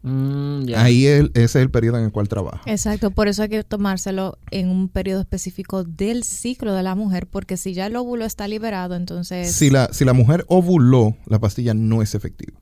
Mm, 0.02 0.66
Ahí 0.76 1.06
ese 1.06 1.30
es 1.34 1.56
el 1.56 1.70
periodo 1.70 1.98
en 1.98 2.04
el 2.04 2.12
cual 2.12 2.28
trabaja. 2.28 2.60
Exacto, 2.66 3.10
por 3.10 3.26
eso 3.26 3.42
hay 3.42 3.48
que 3.48 3.64
tomárselo 3.64 4.38
en 4.52 4.68
un 4.68 4.88
periodo 4.88 5.20
específico 5.20 5.82
del 5.82 6.22
ciclo 6.22 6.74
de 6.74 6.84
la 6.84 6.94
mujer, 6.94 7.26
porque 7.26 7.56
si 7.56 7.74
ya 7.74 7.86
el 7.86 7.96
óvulo 7.96 8.24
está 8.24 8.46
liberado, 8.46 8.94
entonces... 8.94 9.50
Si 9.52 9.68
la, 9.68 9.88
si 9.92 10.04
la 10.04 10.12
mujer 10.12 10.44
ovuló, 10.46 11.16
la 11.26 11.40
pastilla 11.40 11.74
no 11.74 12.02
es 12.02 12.14
efectiva. 12.14 12.60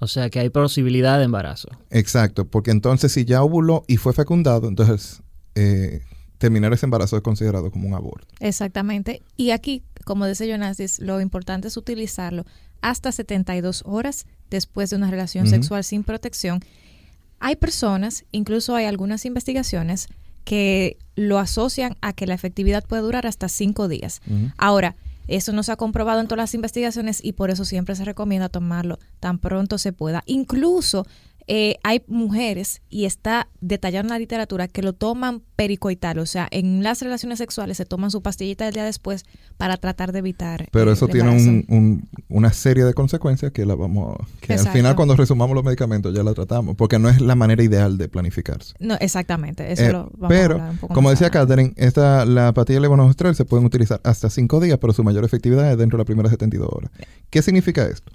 O 0.00 0.08
sea 0.08 0.30
que 0.30 0.40
hay 0.40 0.48
posibilidad 0.48 1.18
de 1.18 1.24
embarazo. 1.24 1.68
Exacto, 1.90 2.46
porque 2.46 2.70
entonces 2.70 3.12
si 3.12 3.24
ya 3.24 3.42
ovuló 3.42 3.84
y 3.86 3.98
fue 3.98 4.12
fecundado, 4.14 4.66
entonces 4.66 5.22
eh, 5.54 6.00
terminar 6.38 6.72
ese 6.72 6.86
embarazo 6.86 7.16
es 7.18 7.22
considerado 7.22 7.70
como 7.70 7.86
un 7.86 7.94
aborto. 7.94 8.26
Exactamente. 8.40 9.22
Y 9.36 9.50
aquí, 9.50 9.82
como 10.04 10.26
dice 10.26 10.48
Jonas, 10.48 10.78
lo 11.00 11.20
importante 11.20 11.68
es 11.68 11.76
utilizarlo 11.76 12.46
hasta 12.80 13.12
72 13.12 13.82
horas 13.84 14.26
después 14.48 14.88
de 14.88 14.96
una 14.96 15.10
relación 15.10 15.46
sexual 15.46 15.84
sin 15.84 16.02
protección. 16.02 16.60
Hay 17.38 17.56
personas, 17.56 18.24
incluso 18.32 18.74
hay 18.74 18.86
algunas 18.86 19.26
investigaciones, 19.26 20.08
que 20.44 20.96
lo 21.14 21.38
asocian 21.38 21.96
a 22.00 22.14
que 22.14 22.26
la 22.26 22.34
efectividad 22.34 22.84
puede 22.84 23.02
durar 23.02 23.26
hasta 23.26 23.50
5 23.50 23.88
días. 23.88 24.22
Ahora, 24.56 24.96
eso 25.30 25.52
no 25.52 25.62
se 25.62 25.72
ha 25.72 25.76
comprobado 25.76 26.20
en 26.20 26.26
todas 26.26 26.42
las 26.42 26.54
investigaciones 26.54 27.20
y 27.22 27.32
por 27.32 27.50
eso 27.50 27.64
siempre 27.64 27.94
se 27.94 28.04
recomienda 28.04 28.48
tomarlo 28.48 28.98
tan 29.20 29.38
pronto 29.38 29.78
se 29.78 29.92
pueda. 29.92 30.22
Incluso 30.26 31.06
eh, 31.52 31.78
hay 31.82 32.04
mujeres, 32.06 32.80
y 32.88 33.06
está 33.06 33.48
detallado 33.60 34.04
en 34.04 34.10
la 34.10 34.20
literatura, 34.20 34.68
que 34.68 34.82
lo 34.82 34.92
toman 34.92 35.42
pericoital, 35.56 36.20
o 36.20 36.26
sea, 36.26 36.46
en 36.52 36.84
las 36.84 37.02
relaciones 37.02 37.38
sexuales 37.38 37.76
se 37.76 37.84
toman 37.84 38.12
su 38.12 38.22
pastillita 38.22 38.68
el 38.68 38.72
día 38.72 38.84
después 38.84 39.24
para 39.56 39.76
tratar 39.76 40.12
de 40.12 40.20
evitar. 40.20 40.68
Pero 40.70 40.90
eh, 40.90 40.92
eso 40.92 41.08
tiene 41.08 41.30
un- 41.30 41.64
un- 41.68 42.08
una 42.28 42.52
serie 42.52 42.84
de 42.84 42.94
consecuencias 42.94 43.50
que 43.50 43.66
la 43.66 43.74
vamos 43.74 44.16
que 44.40 44.52
al 44.52 44.68
final 44.68 44.94
cuando 44.94 45.16
resumamos 45.16 45.56
los 45.56 45.64
medicamentos 45.64 46.14
ya 46.14 46.22
la 46.22 46.34
tratamos, 46.34 46.76
porque 46.76 47.00
no 47.00 47.08
es 47.08 47.20
la 47.20 47.34
manera 47.34 47.64
ideal 47.64 47.98
de 47.98 48.08
planificarse. 48.08 48.74
No, 48.78 48.94
exactamente, 49.00 49.72
eso 49.72 49.82
Eh, 49.82 49.92
lo 49.92 50.04
vamos 50.16 50.22
a 50.22 50.28
pero, 50.28 50.54
hablar 50.54 50.70
un 50.70 50.78
poco 50.78 50.94
como 50.94 51.10
decía. 51.10 51.30
Catherine, 51.30 51.72
esta, 51.76 52.24
la 52.26 52.52
pastilla 52.54 52.76
de 52.76 52.82
levonorgestrel 52.82 53.34
se 53.34 53.44
pueden 53.44 53.66
utilizar 53.66 54.00
hasta 54.04 54.30
5 54.30 54.60
días, 54.60 54.78
pero 54.80 54.92
su 54.92 55.02
mayor 55.02 55.24
efectividad 55.24 55.68
es 55.72 55.78
dentro 55.78 55.96
de 55.96 56.02
las 56.02 56.06
primeras 56.06 56.30
72 56.30 56.68
horas. 56.70 56.92
¿Qué 57.28 57.42
significa 57.42 57.86
esto? 57.86 58.12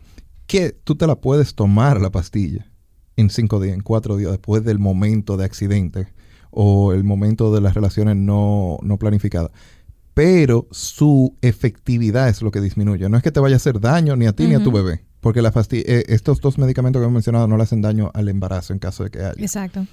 Que 0.48 0.72
tú 0.72 0.96
te 0.96 1.06
la 1.06 1.16
puedes 1.16 1.54
tomar 1.54 2.00
la 2.00 2.12
pastilla 2.12 2.66
en 3.18 3.30
5 3.30 3.60
días, 3.60 3.76
en 3.76 3.82
4 3.82 4.18
días, 4.18 4.32
después 4.32 4.64
del 4.64 4.80
momento 4.80 5.38
de 5.38 5.46
accidente 5.46 6.08
o 6.52 6.94
el 6.94 7.04
momento 7.04 7.54
de 7.54 7.62
las 7.62 7.74
relaciones 7.74 8.16
no, 8.16 8.78
no 8.82 8.98
planificadas. 8.98 9.52
Pero 10.14 10.68
su 10.72 11.36
efectividad 11.42 12.30
es 12.30 12.42
lo 12.42 12.50
que 12.50 12.62
disminuye. 12.62 13.10
No 13.10 13.18
es 13.18 13.24
que 13.24 13.32
te 13.32 13.42
vaya 13.42 13.56
a 13.56 13.58
hacer 13.58 13.82
daño 13.82 14.16
ni 14.16 14.26
a 14.26 14.32
ti 14.32 14.48
ni 14.48 14.56
a 14.56 14.64
tu 14.64 14.72
bebé. 14.72 15.04
Porque 15.20 15.42
la 15.42 15.52
eh, 15.72 16.04
estos 16.08 16.40
dos 16.40 16.58
medicamentos 16.58 17.02
que 17.02 17.04
hemos 17.04 17.14
mencionado 17.14 17.48
no 17.48 17.58
le 17.58 17.64
hacen 17.64 17.82
daño 17.82 18.12
al 18.14 18.30
embarazo 18.30 18.72
en 18.72 18.80
caso 18.80 19.04
de 19.04 19.10
que 19.10 19.20
haya 19.20 19.34
Exacto. 19.38 19.86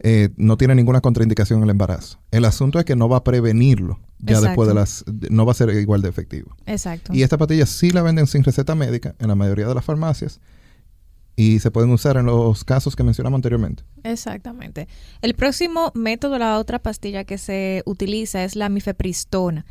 eh, 0.00 0.30
no 0.36 0.56
tiene 0.56 0.74
ninguna 0.74 1.00
contraindicación 1.00 1.58
en 1.58 1.64
el 1.64 1.70
embarazo. 1.70 2.18
El 2.32 2.44
asunto 2.46 2.80
es 2.80 2.84
que 2.84 2.96
no 2.96 3.08
va 3.08 3.18
a 3.18 3.24
prevenirlo 3.24 4.00
ya 4.18 4.36
Exacto. 4.36 4.48
después 4.48 4.68
de 4.68 4.74
las... 4.74 5.04
no 5.30 5.46
va 5.46 5.52
a 5.52 5.54
ser 5.54 5.70
igual 5.70 6.02
de 6.02 6.08
efectivo. 6.08 6.56
Exacto. 6.66 7.12
Y 7.14 7.22
esta 7.22 7.38
patilla 7.38 7.66
sí 7.66 7.90
la 7.90 8.02
venden 8.02 8.26
sin 8.26 8.42
receta 8.42 8.74
médica 8.74 9.14
en 9.20 9.28
la 9.28 9.36
mayoría 9.36 9.68
de 9.68 9.74
las 9.74 9.84
farmacias 9.84 10.40
y 11.36 11.60
se 11.60 11.70
pueden 11.70 11.90
usar 11.90 12.16
en 12.16 12.26
los 12.26 12.64
casos 12.64 12.94
que 12.94 13.02
mencionamos 13.02 13.38
anteriormente. 13.38 13.84
Exactamente. 14.04 14.88
El 15.22 15.34
próximo 15.34 15.90
método, 15.94 16.38
la 16.38 16.58
otra 16.58 16.78
pastilla 16.80 17.24
que 17.24 17.38
se 17.38 17.82
utiliza 17.86 18.44
es 18.44 18.56
la 18.56 18.68
mifepristona. 18.68 19.64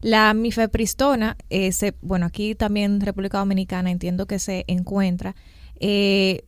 La 0.00 0.34
mifepristona, 0.34 1.36
eh, 1.48 1.72
se, 1.72 1.94
bueno, 2.02 2.26
aquí 2.26 2.54
también 2.54 2.96
en 2.96 3.00
República 3.00 3.38
Dominicana 3.38 3.90
entiendo 3.90 4.26
que 4.26 4.38
se 4.38 4.64
encuentra. 4.68 5.34
eh, 5.80 6.42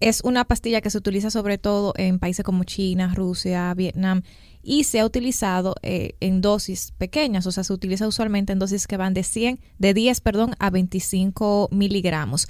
es 0.00 0.20
una 0.24 0.44
pastilla 0.44 0.80
que 0.80 0.90
se 0.90 0.98
utiliza 0.98 1.30
sobre 1.30 1.58
todo 1.58 1.94
en 1.96 2.18
países 2.18 2.44
como 2.44 2.64
China, 2.64 3.12
Rusia, 3.14 3.72
Vietnam 3.74 4.22
y 4.62 4.84
se 4.84 5.00
ha 5.00 5.06
utilizado 5.06 5.74
eh, 5.82 6.16
en 6.20 6.40
dosis 6.40 6.92
pequeñas, 6.98 7.46
o 7.46 7.52
sea, 7.52 7.64
se 7.64 7.72
utiliza 7.72 8.06
usualmente 8.06 8.52
en 8.52 8.58
dosis 8.58 8.86
que 8.86 8.96
van 8.96 9.14
de 9.14 9.22
100, 9.22 9.60
de 9.78 9.94
10, 9.94 10.20
perdón, 10.20 10.54
a 10.58 10.70
25 10.70 11.68
miligramos. 11.70 12.46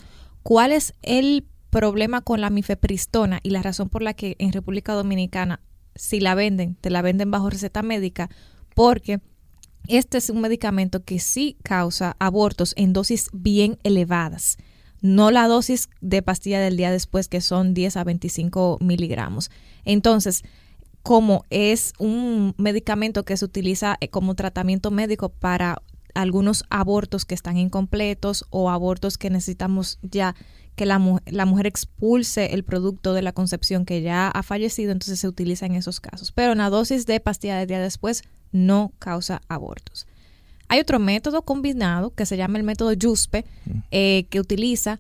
¿Cuál 0.47 0.71
es 0.71 0.95
el 1.03 1.45
problema 1.71 2.21
con 2.21 2.41
la 2.41 2.51
mifepristona 2.51 3.41
y 3.43 3.51
la 3.51 3.63
razón 3.63 3.89
por 3.89 4.03
la 4.03 4.15
que 4.15 4.37
en 4.39 4.53
República 4.53 4.93
Dominicana 4.93 5.61
si 5.97 6.21
la 6.21 6.37
venden, 6.37 6.77
te 6.77 6.91
la 6.91 7.03
venden 7.03 7.33
bajo 7.33 7.51
receta 7.51 7.83
médica? 7.83 8.31
Porque 8.75 9.21
este 9.89 10.19
es 10.19 10.31
un 10.31 10.41
medicamento 10.41 11.05
que 11.05 11.19
sí 11.19 11.57
causa 11.65 12.15
abortos 12.21 12.75
en 12.77 12.93
dosis 12.93 13.29
bien 13.33 13.79
elevadas 13.83 14.57
no 15.01 15.31
la 15.31 15.47
dosis 15.47 15.89
de 16.01 16.23
pastilla 16.23 16.61
del 16.61 16.77
día 16.77 16.91
después, 16.91 17.29
que 17.29 17.41
son 17.41 17.75
10 17.75 17.97
a 17.97 18.05
25 18.05 18.79
miligramos. 18.81 19.51
Entonces, 19.85 20.43
como 21.03 21.45
es 21.51 21.93
un 21.99 22.55
medicamento 22.59 23.25
que 23.25 23.37
se 23.37 23.45
utiliza 23.45 23.97
eh, 24.01 24.09
como 24.09 24.35
tratamiento 24.35 24.91
médico 24.91 25.29
para 25.29 25.83
algunos 26.17 26.65
abortos 26.71 27.25
que 27.25 27.35
están 27.35 27.57
incompletos 27.57 28.45
o 28.51 28.71
abortos 28.71 29.19
que 29.19 29.31
necesitamos 29.31 29.99
ya 30.03 30.35
que 30.75 30.87
la, 30.87 31.01
la 31.27 31.47
mujer 31.47 31.67
expulse 31.67 32.55
el 32.55 32.63
producto 32.63 33.15
de 33.15 33.23
la 33.23 33.33
concepción 33.33 33.85
que 33.85 34.03
ya 34.03 34.29
ha 34.29 34.43
fallecido, 34.43 34.93
entonces 34.93 35.19
se 35.19 35.29
utiliza 35.29 35.67
en 35.67 35.75
esos 35.75 36.01
casos. 36.01 36.33
Pero 36.33 36.53
una 36.53 36.71
dosis 36.71 37.07
de 37.07 37.19
pastilla 37.19 37.59
del 37.59 37.69
día 37.69 37.81
después 37.81 38.23
no 38.53 38.93
causa 38.99 39.41
abortos. 39.49 40.07
Hay 40.69 40.81
otro 40.81 40.99
método 40.99 41.43
combinado 41.43 42.15
que 42.15 42.27
se 42.27 42.37
llama 42.37 42.59
el 42.59 42.65
método 42.65 42.93
JUSPE, 43.01 43.45
eh, 43.91 44.27
que 44.31 44.41
utiliza 44.41 44.99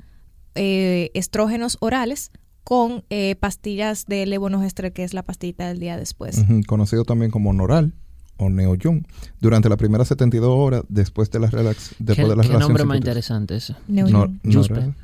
eh, 0.54 1.10
estrógenos 1.14 1.76
orales 1.80 2.30
con 2.64 3.04
eh, 3.10 3.36
pastillas 3.36 4.06
de 4.06 4.26
levonorgestrel, 4.26 4.92
que 4.92 5.04
es 5.04 5.12
la 5.12 5.22
pastillita 5.22 5.68
del 5.68 5.78
día 5.78 5.96
después. 5.96 6.44
Conocido 6.66 7.04
también 7.04 7.30
como 7.30 7.52
Noral 7.52 7.92
o 8.38 8.48
Neoyun. 8.50 9.06
Durante 9.40 9.68
las 9.68 9.78
primeras 9.78 10.08
72 10.08 10.48
horas 10.50 10.82
después 10.88 11.30
de 11.30 11.38
la 11.40 11.48
relax, 11.48 11.90
¿Qué, 11.90 12.04
después 12.04 12.28
de 12.28 12.36
la 12.36 12.42
qué 12.42 12.48
relación 12.48 12.60
nombre 12.60 12.84
más 12.84 12.96
interesante 12.98 13.56
ese? 13.56 13.74
Neoyun. 13.88 14.12
Nor- 14.42 14.50
Yuspe. 14.50 14.94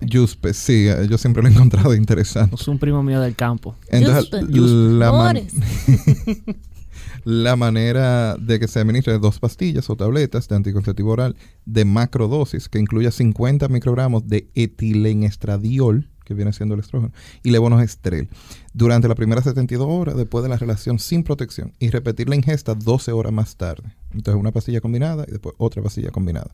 Yuspe, 0.00 0.54
sí, 0.54 0.86
yo 1.08 1.18
siempre 1.18 1.42
lo 1.42 1.48
he 1.48 1.52
encontrado 1.52 1.92
interesante. 1.94 2.54
Es 2.54 2.68
un 2.68 2.78
primo 2.78 3.02
mío 3.02 3.20
del 3.20 3.34
campo. 3.34 3.74
Entonces, 3.88 4.30
Yuspe. 4.48 4.72
la, 4.98 5.12
man- 5.12 5.40
la 7.24 7.56
manera 7.56 8.36
de 8.36 8.60
que 8.60 8.68
se 8.68 8.78
administre 8.80 9.18
dos 9.18 9.38
pastillas 9.40 9.90
o 9.90 9.96
tabletas 9.96 10.46
de 10.48 10.54
anticonceptivo 10.56 11.10
oral 11.10 11.36
de 11.64 11.84
macrodosis 11.84 12.68
que 12.68 12.78
incluya 12.78 13.10
50 13.10 13.66
microgramos 13.68 14.28
de 14.28 14.48
etilenestradiol, 14.54 16.08
que 16.26 16.34
viene 16.34 16.52
siendo 16.52 16.74
el 16.74 16.80
estrógeno, 16.80 17.12
y 17.42 17.50
levonorgestrel 17.50 18.28
durante 18.74 19.08
las 19.08 19.16
primeras 19.16 19.44
72 19.44 19.86
horas 19.88 20.16
después 20.16 20.42
de 20.42 20.50
la 20.50 20.58
relación 20.58 20.98
sin 20.98 21.22
protección 21.22 21.72
y 21.78 21.88
repetir 21.88 22.28
la 22.28 22.36
ingesta 22.36 22.74
12 22.74 23.12
horas 23.12 23.32
más 23.32 23.56
tarde. 23.56 23.84
Entonces, 24.12 24.38
una 24.38 24.52
pastilla 24.52 24.80
combinada 24.80 25.24
y 25.26 25.30
después 25.30 25.54
otra 25.56 25.82
pastilla 25.82 26.10
combinada. 26.10 26.50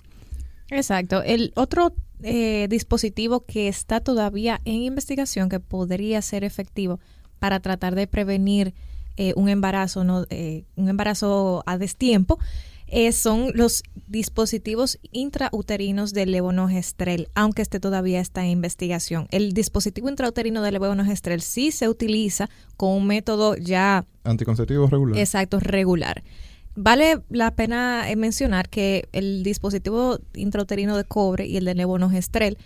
Exacto. 0.71 1.23
El 1.23 1.52
otro 1.57 1.95
eh, 2.23 2.67
dispositivo 2.71 3.45
que 3.45 3.69
está 3.69 4.00
todavía 4.00 4.61
en 4.64 4.76
investigación 4.83 5.49
que 5.49 5.61
podría 5.61 6.23
ser 6.23 6.45
efectivo 6.45 7.00
para 7.38 7.61
tratar 7.61 7.95
de 7.95 8.07
prevenir 8.07 8.75
eh, 9.17 9.35
un 9.37 9.49
embarazo, 9.49 10.05
no, 10.05 10.25
eh, 10.31 10.64
un 10.76 10.88
embarazo 10.88 11.62
a 11.67 11.76
destiempo, 11.76 12.38
eh, 12.94 13.11
son 13.12 13.52
los 13.54 13.82
dispositivos 14.06 14.99
intrauterinos 15.12 16.12
del 16.12 16.30
levonorgestrel, 16.30 17.28
aunque 17.34 17.62
este 17.62 17.80
todavía 17.80 18.20
está 18.20 18.44
en 18.44 18.50
investigación. 18.50 19.28
El 19.30 19.54
dispositivo 19.54 20.11
intrauterino 20.11 20.61
del 20.61 20.75
levonorgestrel 20.75 21.40
sí 21.40 21.72
se 21.72 21.88
utiliza 21.88 22.50
con 22.76 22.90
un 22.90 23.06
método 23.06 23.56
ya 23.56 24.04
Anticonceptivo 24.25 24.87
regular. 24.88 25.18
Exacto, 25.18 25.58
regular. 25.58 26.22
Vale 26.76 27.22
la 27.30 27.54
pena 27.54 28.11
eh, 28.11 28.16
mencionar 28.16 28.68
que 28.68 29.08
el 29.12 29.42
dispositivo 29.42 30.18
intrauterino 30.34 30.94
de 30.99 31.04
cobre 31.04 31.46
y 31.46 31.56
el 31.56 31.64
de 31.64 31.75
levonorgestrel 31.75 32.58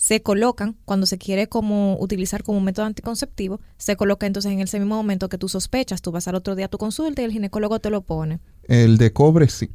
se 0.00 0.22
colocan 0.22 0.78
cuando 0.86 1.04
se 1.04 1.18
quiere 1.18 1.46
como 1.46 1.98
utilizar 2.00 2.42
como 2.42 2.58
método 2.60 2.86
anticonceptivo, 2.86 3.60
se 3.76 3.96
coloca 3.96 4.26
entonces 4.26 4.50
en 4.50 4.60
ese 4.60 4.78
mismo 4.78 4.96
momento 4.96 5.28
que 5.28 5.36
tú 5.36 5.46
sospechas, 5.46 6.00
tú 6.00 6.10
vas 6.10 6.26
al 6.26 6.36
otro 6.36 6.54
día 6.54 6.64
a 6.64 6.68
tu 6.68 6.78
consulta 6.78 7.20
y 7.20 7.26
el 7.26 7.32
ginecólogo 7.32 7.80
te 7.80 7.90
lo 7.90 8.00
pone. 8.00 8.40
El 8.70 8.96
de 8.98 9.12
cobre 9.12 9.48
sí. 9.48 9.70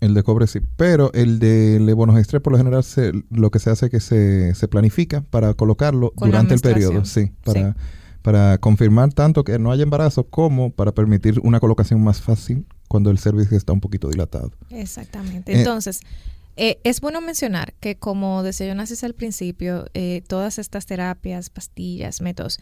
El 0.00 0.14
de 0.14 0.22
cobre 0.24 0.46
sí. 0.48 0.60
Pero 0.76 1.12
el 1.14 1.38
de 1.38 1.78
levonorgestrel 1.80 2.42
por 2.42 2.52
lo 2.52 2.58
general 2.58 2.82
se- 2.84 3.12
lo 3.30 3.50
que 3.50 3.58
se 3.60 3.70
hace 3.70 3.86
es 3.86 3.90
que 3.92 4.00
se, 4.00 4.54
se 4.54 4.66
planifica 4.68 5.20
para 5.22 5.54
colocarlo 5.54 6.10
Con 6.10 6.28
durante 6.28 6.54
el 6.54 6.60
periodo. 6.60 7.04
Sí. 7.04 7.30
Para, 7.44 7.76
para 8.22 8.58
confirmar 8.58 9.12
tanto 9.12 9.44
que 9.44 9.58
no 9.58 9.70
haya 9.70 9.84
embarazo 9.84 10.24
como 10.24 10.70
para 10.72 10.92
permitir 10.92 11.38
una 11.44 11.60
colocación 11.60 12.02
más 12.02 12.20
fácil 12.20 12.66
cuando 12.88 13.10
el 13.10 13.18
cervix 13.18 13.52
está 13.52 13.72
un 13.72 13.80
poquito 13.80 14.08
dilatado. 14.08 14.50
Exactamente. 14.70 15.52
Eh, 15.52 15.58
Entonces, 15.58 16.00
eh, 16.56 16.80
es 16.84 17.00
bueno 17.00 17.20
mencionar 17.20 17.72
que 17.80 17.96
como 17.96 18.42
decía 18.42 18.66
Jonasis 18.68 19.04
al 19.04 19.14
principio, 19.14 19.86
eh, 19.94 20.22
todas 20.26 20.58
estas 20.58 20.84
terapias, 20.86 21.48
pastillas, 21.48 22.20
métodos, 22.20 22.58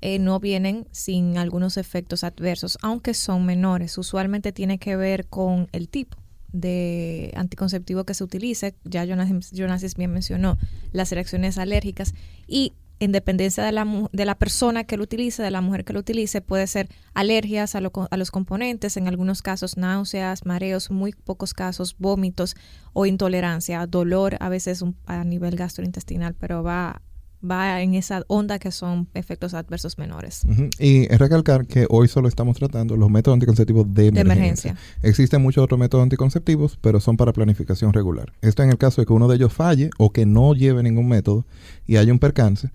eh, 0.00 0.18
no 0.18 0.40
vienen 0.40 0.86
sin 0.92 1.36
algunos 1.38 1.76
efectos 1.76 2.24
adversos, 2.24 2.78
aunque 2.82 3.14
son 3.14 3.44
menores. 3.46 3.98
Usualmente 3.98 4.52
tiene 4.52 4.78
que 4.78 4.96
ver 4.96 5.26
con 5.26 5.68
el 5.72 5.88
tipo 5.88 6.16
de 6.52 7.32
anticonceptivo 7.36 8.04
que 8.04 8.14
se 8.14 8.24
utilice. 8.24 8.74
Ya 8.84 9.04
Jonas, 9.04 9.28
Jonasis 9.52 9.94
bien 9.94 10.12
mencionó 10.12 10.58
las 10.92 11.12
reacciones 11.12 11.58
alérgicas 11.58 12.14
y 12.46 12.72
en 12.98 13.12
dependencia 13.12 13.64
de 13.64 13.72
la, 13.72 13.86
de 14.12 14.24
la 14.26 14.34
persona 14.34 14.84
que 14.84 14.98
lo 14.98 15.04
utilice, 15.04 15.42
de 15.42 15.50
la 15.50 15.62
mujer 15.62 15.86
que 15.86 15.94
lo 15.94 16.00
utilice, 16.00 16.42
puede 16.42 16.66
ser 16.66 16.88
alergias 17.14 17.74
a, 17.74 17.80
lo 17.80 17.90
a 18.10 18.16
los 18.18 18.30
componentes, 18.30 18.98
en 18.98 19.08
algunos 19.08 19.40
casos 19.40 19.78
náuseas, 19.78 20.44
mareos, 20.44 20.90
muy 20.90 21.12
pocos 21.12 21.54
casos 21.54 21.96
vómitos 21.98 22.56
o 22.92 23.06
intolerancia, 23.06 23.86
dolor 23.86 24.36
a 24.40 24.50
veces 24.50 24.82
un- 24.82 24.96
a 25.06 25.24
nivel 25.24 25.56
gastrointestinal, 25.56 26.34
pero 26.34 26.62
va, 26.62 27.00
va 27.48 27.80
en 27.80 27.94
esa 27.94 28.22
onda 28.28 28.58
que 28.58 28.70
son 28.70 29.08
efectos 29.14 29.54
adversos 29.54 29.98
menores. 29.98 30.42
Y 30.78 31.12
es 31.12 31.18
recalcar 31.18 31.66
que 31.66 31.86
hoy 31.88 32.08
solo 32.08 32.28
estamos 32.28 32.56
tratando 32.56 32.96
los 32.96 33.10
métodos 33.10 33.34
anticonceptivos 33.34 33.92
de 33.92 34.08
emergencia. 34.08 34.76
Existen 35.02 35.42
muchos 35.42 35.64
otros 35.64 35.80
métodos 35.80 36.02
anticonceptivos, 36.02 36.78
pero 36.80 37.00
son 37.00 37.16
para 37.16 37.32
planificación 37.32 37.92
regular. 37.92 38.32
Esto 38.42 38.62
en 38.62 38.70
el 38.70 38.78
caso 38.78 39.00
de 39.00 39.06
que 39.06 39.12
uno 39.12 39.28
de 39.28 39.36
ellos 39.36 39.52
falle 39.52 39.90
o 39.98 40.12
que 40.12 40.26
no 40.26 40.54
lleve 40.54 40.82
ningún 40.82 41.08
método 41.08 41.44
y 41.86 41.96
haya 41.96 42.12
un 42.12 42.18
percance. 42.18 42.70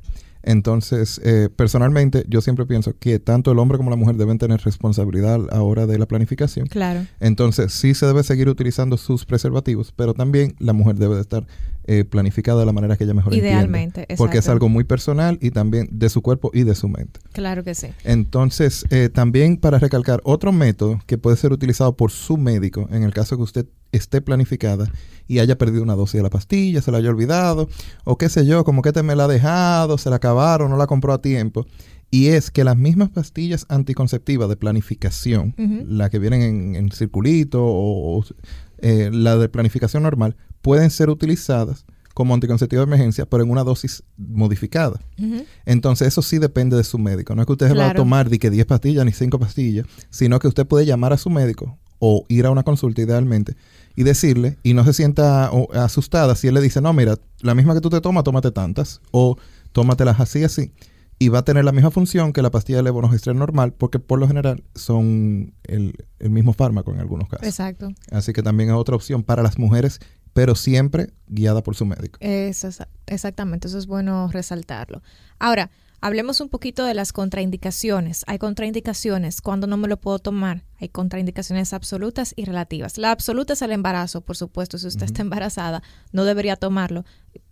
Entonces, 0.46 1.20
eh, 1.24 1.50
personalmente, 1.54 2.24
yo 2.30 2.40
siempre 2.40 2.68
pienso 2.68 2.96
que 2.98 3.20
tanto 3.20 3.52
el 3.52 3.58
hombre 3.58 3.78
como 3.78 3.90
la 3.90 3.96
mujer 3.96 4.16
deben 4.16 4.38
tener 4.38 4.62
responsabilidad 4.62 5.36
a 5.36 5.56
la 5.56 5.62
hora 5.64 5.88
de 5.88 5.98
la 5.98 6.06
planificación. 6.06 6.68
Claro. 6.68 7.06
Entonces, 7.20 7.74
sí 7.74 7.96
se 7.96 8.06
debe 8.06 8.24
seguir 8.24 8.48
utilizando 8.48 8.98
sus 8.98 9.25
preservativos, 9.25 9.92
pero 9.92 10.14
también 10.14 10.56
la 10.60 10.74
mujer 10.74 10.96
debe 10.98 11.16
de 11.16 11.22
estar 11.22 11.48
eh, 11.88 12.04
planificada 12.04 12.60
de 12.60 12.66
la 12.66 12.74
manera 12.74 12.96
que 12.96 13.04
ella 13.04 13.14
mejor 13.14 13.34
Idealmente, 13.34 14.02
entienda. 14.02 14.18
Porque 14.18 14.38
es 14.38 14.48
algo 14.48 14.70
muy 14.70 14.84
personal 14.84 15.38
y 15.42 15.50
también 15.52 15.88
de 15.92 16.10
su 16.10 16.22
cuerpo 16.22 16.52
y 16.54 16.64
de 16.64 16.75
su 16.75 16.90
mente. 16.90 17.20
Claro 17.32 17.64
que 17.64 17.74
sí. 17.74 17.88
Entonces, 18.04 18.86
eh, 18.92 19.10
también 19.10 19.58
para 19.58 19.80
recalcar, 19.80 20.22
otro 20.24 20.52
método 20.52 21.00
que 21.08 21.18
puede 21.18 21.38
ser 21.38 21.54
utilizado 21.54 21.96
por 21.96 22.12
su 22.12 22.38
médico 22.38 22.88
en 22.92 23.04
el 23.04 23.14
caso 23.14 23.36
que 23.36 23.44
usted 23.44 23.66
esté 23.98 24.22
planificada 24.22 24.92
y 25.28 25.40
haya 25.40 25.58
perdido 25.58 25.84
una 25.84 25.96
dosis 25.96 26.16
de 26.20 26.24
la 26.24 26.30
pastilla, 26.30 26.82
se 26.82 26.92
la 26.92 27.00
haya 27.00 27.10
olvidado, 27.10 27.68
o 28.04 28.18
qué 28.18 28.30
sé 28.30 28.46
yo, 28.46 28.64
como 28.64 28.82
que 28.82 28.92
te 28.92 29.02
me 29.04 29.16
la 29.16 29.25
ha 29.25 29.28
dejado, 29.28 29.98
se 29.98 30.10
la 30.10 30.18
acabaron, 30.18 30.70
no 30.70 30.78
la 30.78 30.88
compró 30.88 31.14
a 31.14 31.22
tiempo. 31.22 31.66
Y 32.12 32.28
es 32.28 32.52
que 32.52 32.64
las 32.64 32.78
mismas 32.78 33.10
pastillas 33.10 33.66
anticonceptivas 33.68 34.48
de 34.48 34.56
planificación, 34.56 35.56
Ujú. 35.58 35.86
la 35.88 36.10
que 36.10 36.20
vienen 36.20 36.42
en, 36.42 36.75
en 36.75 36.92
circulito 36.92 37.64
o, 37.66 38.20
o, 38.20 38.25
eh, 38.80 39.10
la 39.12 39.36
de 39.38 39.50
planificación 39.50 40.04
normal, 40.04 40.36
pueden 40.62 40.90
ser 40.92 41.10
utilizadas 41.10 41.86
como 42.14 42.34
anticonceptivo 42.34 42.80
de 42.82 42.86
emergencia, 42.88 43.25
pero 43.25 43.44
en 43.44 43.50
una 43.52 43.64
dosis 43.66 44.04
modificada. 44.16 45.02
Entonces, 45.66 46.08
eso 46.08 46.22
sí 46.22 46.38
depende 46.38 46.78
de 46.78 46.84
su 46.84 46.98
médico. 46.98 47.36
No 47.36 47.42
es 47.42 47.46
que 47.46 47.52
usted 47.54 47.68
se 47.68 47.74
va 47.74 47.84
a 47.84 47.88
Claro. 47.88 48.04
tomar 48.04 48.30
de 48.30 48.40
que 48.40 48.50
10 48.50 48.66
pastillas 48.68 49.06
ni 49.06 49.12
5 49.12 49.38
pastillas, 49.40 49.86
sino 50.10 50.40
que 50.40 50.48
usted 50.48 50.66
puede 50.66 50.86
llamar 50.86 51.12
a 51.12 51.18
su 51.18 51.30
médico 51.30 51.78
o 52.00 52.25
ir 52.30 52.46
a 52.46 52.52
una 52.52 52.64
consulta 52.64 53.02
idealmente 53.02 53.56
y 53.96 54.04
decirle, 54.04 54.58
y 54.64 54.74
no 54.74 54.84
se 54.84 54.94
sienta 54.94 55.50
asustada 55.74 56.36
si 56.36 56.48
él 56.48 56.54
le 56.54 56.62
dice, 56.62 56.82
no, 56.82 56.92
mira, 56.94 57.16
la 57.42 57.56
misma 57.56 57.74
que 57.74 57.82
tú 57.82 57.90
te 57.90 58.02
tomas, 58.02 58.24
tómate 58.24 58.52
tantas, 58.52 59.02
o 59.12 59.38
tómatelas 59.72 60.20
así, 60.20 60.44
así. 60.44 60.72
Y 61.18 61.30
va 61.30 61.40
a 61.40 61.46
tener 61.46 61.64
la 61.64 61.72
misma 61.72 61.92
función 61.92 62.34
que 62.34 62.42
la 62.42 62.52
pastilla 62.52 62.78
de 62.80 62.84
levonorgestrel 62.84 63.38
normal, 63.38 63.72
porque 63.74 64.00
por 64.00 64.20
lo 64.20 64.28
general 64.28 64.64
son 64.75 65.54
el, 65.64 65.94
el 66.20 66.30
mismo 66.30 66.52
fármaco 66.52 66.92
en 66.92 67.00
algunos 67.00 67.30
casos. 67.30 67.48
Exacto. 67.48 67.90
Así 68.12 68.34
que 68.34 68.44
también 68.44 68.70
es 68.70 68.75
otra 68.75 68.96
opción 68.98 69.24
para 69.24 69.42
las 69.42 69.58
mujeres, 69.58 70.00
pero 70.34 70.56
siempre 70.56 71.14
guiada 71.28 71.64
por 71.64 71.75
su 71.75 71.86
médico. 71.86 72.18
Eso 72.20 72.68
es- 72.68 72.84
exactamente, 73.08 73.70
eso 73.70 73.78
es 73.78 73.88
bueno 73.88 74.30
resaltarlo. 74.30 75.02
Ahora, 75.40 75.72
hablemos 76.06 76.40
un 76.40 76.50
poquito 76.50 76.86
de 76.86 76.94
las 76.94 77.12
contraindicaciones. 77.12 78.26
Hay 78.28 78.38
contraindicaciones 78.38 79.42
cuando 79.42 79.66
no 79.66 79.76
me 79.76 79.88
lo 79.88 79.98
puedo 79.98 80.20
tomar. 80.20 80.64
Hay 80.80 80.90
contraindicaciones 80.90 81.74
absolutas 81.74 82.32
y 82.36 82.46
relativas. 82.46 83.00
La 83.00 83.10
absoluta 83.10 83.54
es 83.54 83.64
el 83.64 83.72
embarazo, 83.72 84.22
por 84.22 84.38
supuesto. 84.38 84.78
Si 84.78 84.86
usted 84.86 85.08
está 85.08 85.24
embarazada, 85.24 85.82
no 86.12 86.24
debería 86.24 86.58
tomarlo 86.58 87.06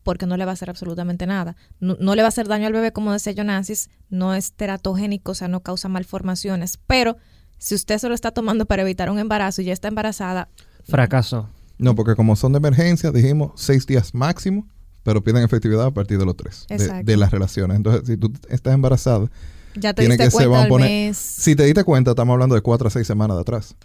porque 0.03 0.27
no 0.27 0.37
le 0.37 0.45
va 0.45 0.51
a 0.51 0.53
hacer 0.53 0.69
absolutamente 0.69 1.25
nada. 1.25 1.55
No, 1.79 1.97
no 1.99 2.13
le 2.13 2.21
va 2.21 2.27
a 2.27 2.29
hacer 2.29 2.47
daño 2.47 2.67
al 2.67 2.73
bebé, 2.73 2.93
como 2.93 3.11
decía 3.11 3.33
Jonasis, 3.35 3.89
no 4.11 4.35
es 4.35 4.53
teratogénico, 4.53 5.31
o 5.31 5.35
sea, 5.35 5.47
no 5.47 5.61
causa 5.61 5.89
malformaciones. 5.89 6.77
Pero 6.85 7.17
si 7.57 7.73
usted 7.73 7.97
se 7.97 8.07
lo 8.07 8.13
está 8.13 8.29
tomando 8.29 8.67
para 8.67 8.83
evitar 8.83 9.09
un 9.09 9.17
embarazo 9.17 9.63
y 9.63 9.65
ya 9.65 9.73
está 9.73 9.87
embarazada, 9.87 10.47
Fracaso. 10.87 11.49
No, 11.79 11.95
porque 11.95 12.15
como 12.15 12.35
son 12.35 12.51
de 12.51 12.59
emergencia, 12.59 13.11
dijimos 13.11 13.53
seis 13.55 13.87
días 13.87 14.13
máximo, 14.13 14.67
pero 15.03 15.23
piden 15.23 15.43
efectividad 15.43 15.85
a 15.85 15.91
partir 15.91 16.17
de 16.17 16.25
los 16.25 16.35
tres 16.35 16.65
de, 16.69 16.75
Exacto. 16.75 17.05
de 17.05 17.17
las 17.17 17.31
relaciones. 17.31 17.77
Entonces, 17.77 18.07
si 18.07 18.17
tú 18.17 18.31
estás 18.49 18.73
embarazada, 18.73 19.29
ya 19.75 19.93
te 19.93 20.01
tiene 20.03 20.15
diste 20.15 20.25
que 20.25 20.31
se 20.31 20.37
cuenta 20.37 20.49
van 20.49 20.59
a 20.59 20.63
al 20.63 20.69
poner. 20.69 20.89
mes. 20.89 21.17
Si 21.17 21.55
te 21.55 21.63
diste 21.65 21.83
cuenta, 21.83 22.11
estamos 22.11 22.33
hablando 22.33 22.55
de 22.55 22.61
cuatro 22.61 22.87
a 22.87 22.91
seis 22.91 23.07
semanas 23.07 23.37
de 23.37 23.41
atrás. 23.41 23.75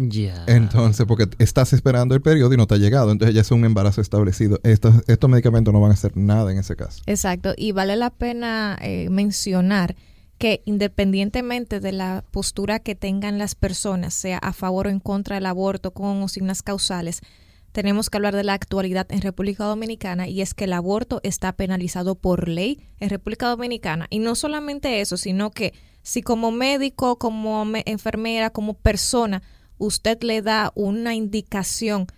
Ya. 0.00 0.44
Entonces, 0.46 1.06
porque 1.06 1.28
estás 1.38 1.72
esperando 1.72 2.14
el 2.14 2.22
periodo 2.22 2.54
y 2.54 2.56
no 2.56 2.68
te 2.68 2.76
ha 2.76 2.78
llegado, 2.78 3.10
entonces 3.10 3.34
ya 3.34 3.40
es 3.40 3.50
un 3.50 3.64
embarazo 3.64 4.00
establecido. 4.00 4.60
Estos, 4.62 4.94
estos 5.08 5.28
medicamentos 5.28 5.74
no 5.74 5.80
van 5.80 5.90
a 5.90 5.94
hacer 5.94 6.16
nada 6.16 6.52
en 6.52 6.58
ese 6.58 6.76
caso. 6.76 7.02
Exacto, 7.06 7.52
y 7.56 7.72
vale 7.72 7.96
la 7.96 8.10
pena 8.10 8.78
eh, 8.80 9.08
mencionar 9.10 9.96
que 10.38 10.62
independientemente 10.66 11.80
de 11.80 11.90
la 11.90 12.22
postura 12.30 12.78
que 12.78 12.94
tengan 12.94 13.38
las 13.38 13.56
personas, 13.56 14.14
sea 14.14 14.38
a 14.38 14.52
favor 14.52 14.86
o 14.86 14.90
en 14.90 15.00
contra 15.00 15.34
del 15.34 15.46
aborto 15.46 15.90
con 15.90 16.22
o 16.22 16.28
sin 16.28 16.46
las 16.46 16.62
causales, 16.62 17.20
tenemos 17.78 18.10
que 18.10 18.16
hablar 18.18 18.34
de 18.34 18.42
la 18.42 18.54
actualidad 18.54 19.06
en 19.12 19.20
República 19.22 19.62
Dominicana 19.62 20.26
y 20.26 20.42
es 20.42 20.52
que 20.52 20.64
el 20.64 20.72
aborto 20.72 21.20
está 21.22 21.52
penalizado 21.52 22.16
por 22.16 22.48
ley 22.48 22.80
en 22.98 23.08
República 23.08 23.46
Dominicana. 23.46 24.08
Y 24.10 24.18
no 24.18 24.34
solamente 24.34 25.00
eso, 25.00 25.16
sino 25.16 25.52
que 25.52 25.74
si 26.02 26.20
como 26.20 26.50
médico, 26.50 27.20
como 27.20 27.64
me- 27.64 27.84
enfermera, 27.86 28.50
como 28.50 28.74
persona, 28.74 29.44
usted 29.76 30.20
le 30.24 30.42
da 30.42 30.72
una 30.74 31.14
indicación 31.14 32.08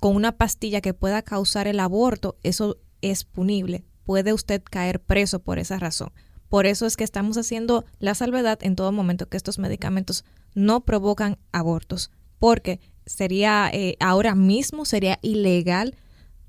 con 0.00 0.16
una 0.16 0.32
pastilla 0.36 0.82
que 0.82 0.92
pueda 0.92 1.22
causar 1.22 1.66
el 1.66 1.80
aborto, 1.80 2.36
eso 2.42 2.76
es 3.00 3.24
punible. 3.24 3.86
Puede 4.04 4.34
usted 4.34 4.62
caer 4.70 5.00
preso 5.00 5.38
por 5.38 5.58
esa 5.58 5.78
razón. 5.78 6.12
Por 6.50 6.66
eso 6.66 6.84
es 6.84 6.94
que 6.98 7.04
estamos 7.04 7.38
haciendo 7.38 7.86
la 8.00 8.14
salvedad 8.14 8.58
en 8.60 8.76
todo 8.76 8.92
momento 8.92 9.30
que 9.30 9.38
estos 9.38 9.58
medicamentos 9.58 10.26
no 10.54 10.84
provocan 10.84 11.38
abortos, 11.52 12.10
porque 12.38 12.80
sería 13.06 13.70
eh, 13.72 13.96
ahora 14.00 14.34
mismo 14.34 14.84
sería 14.84 15.18
ilegal 15.22 15.94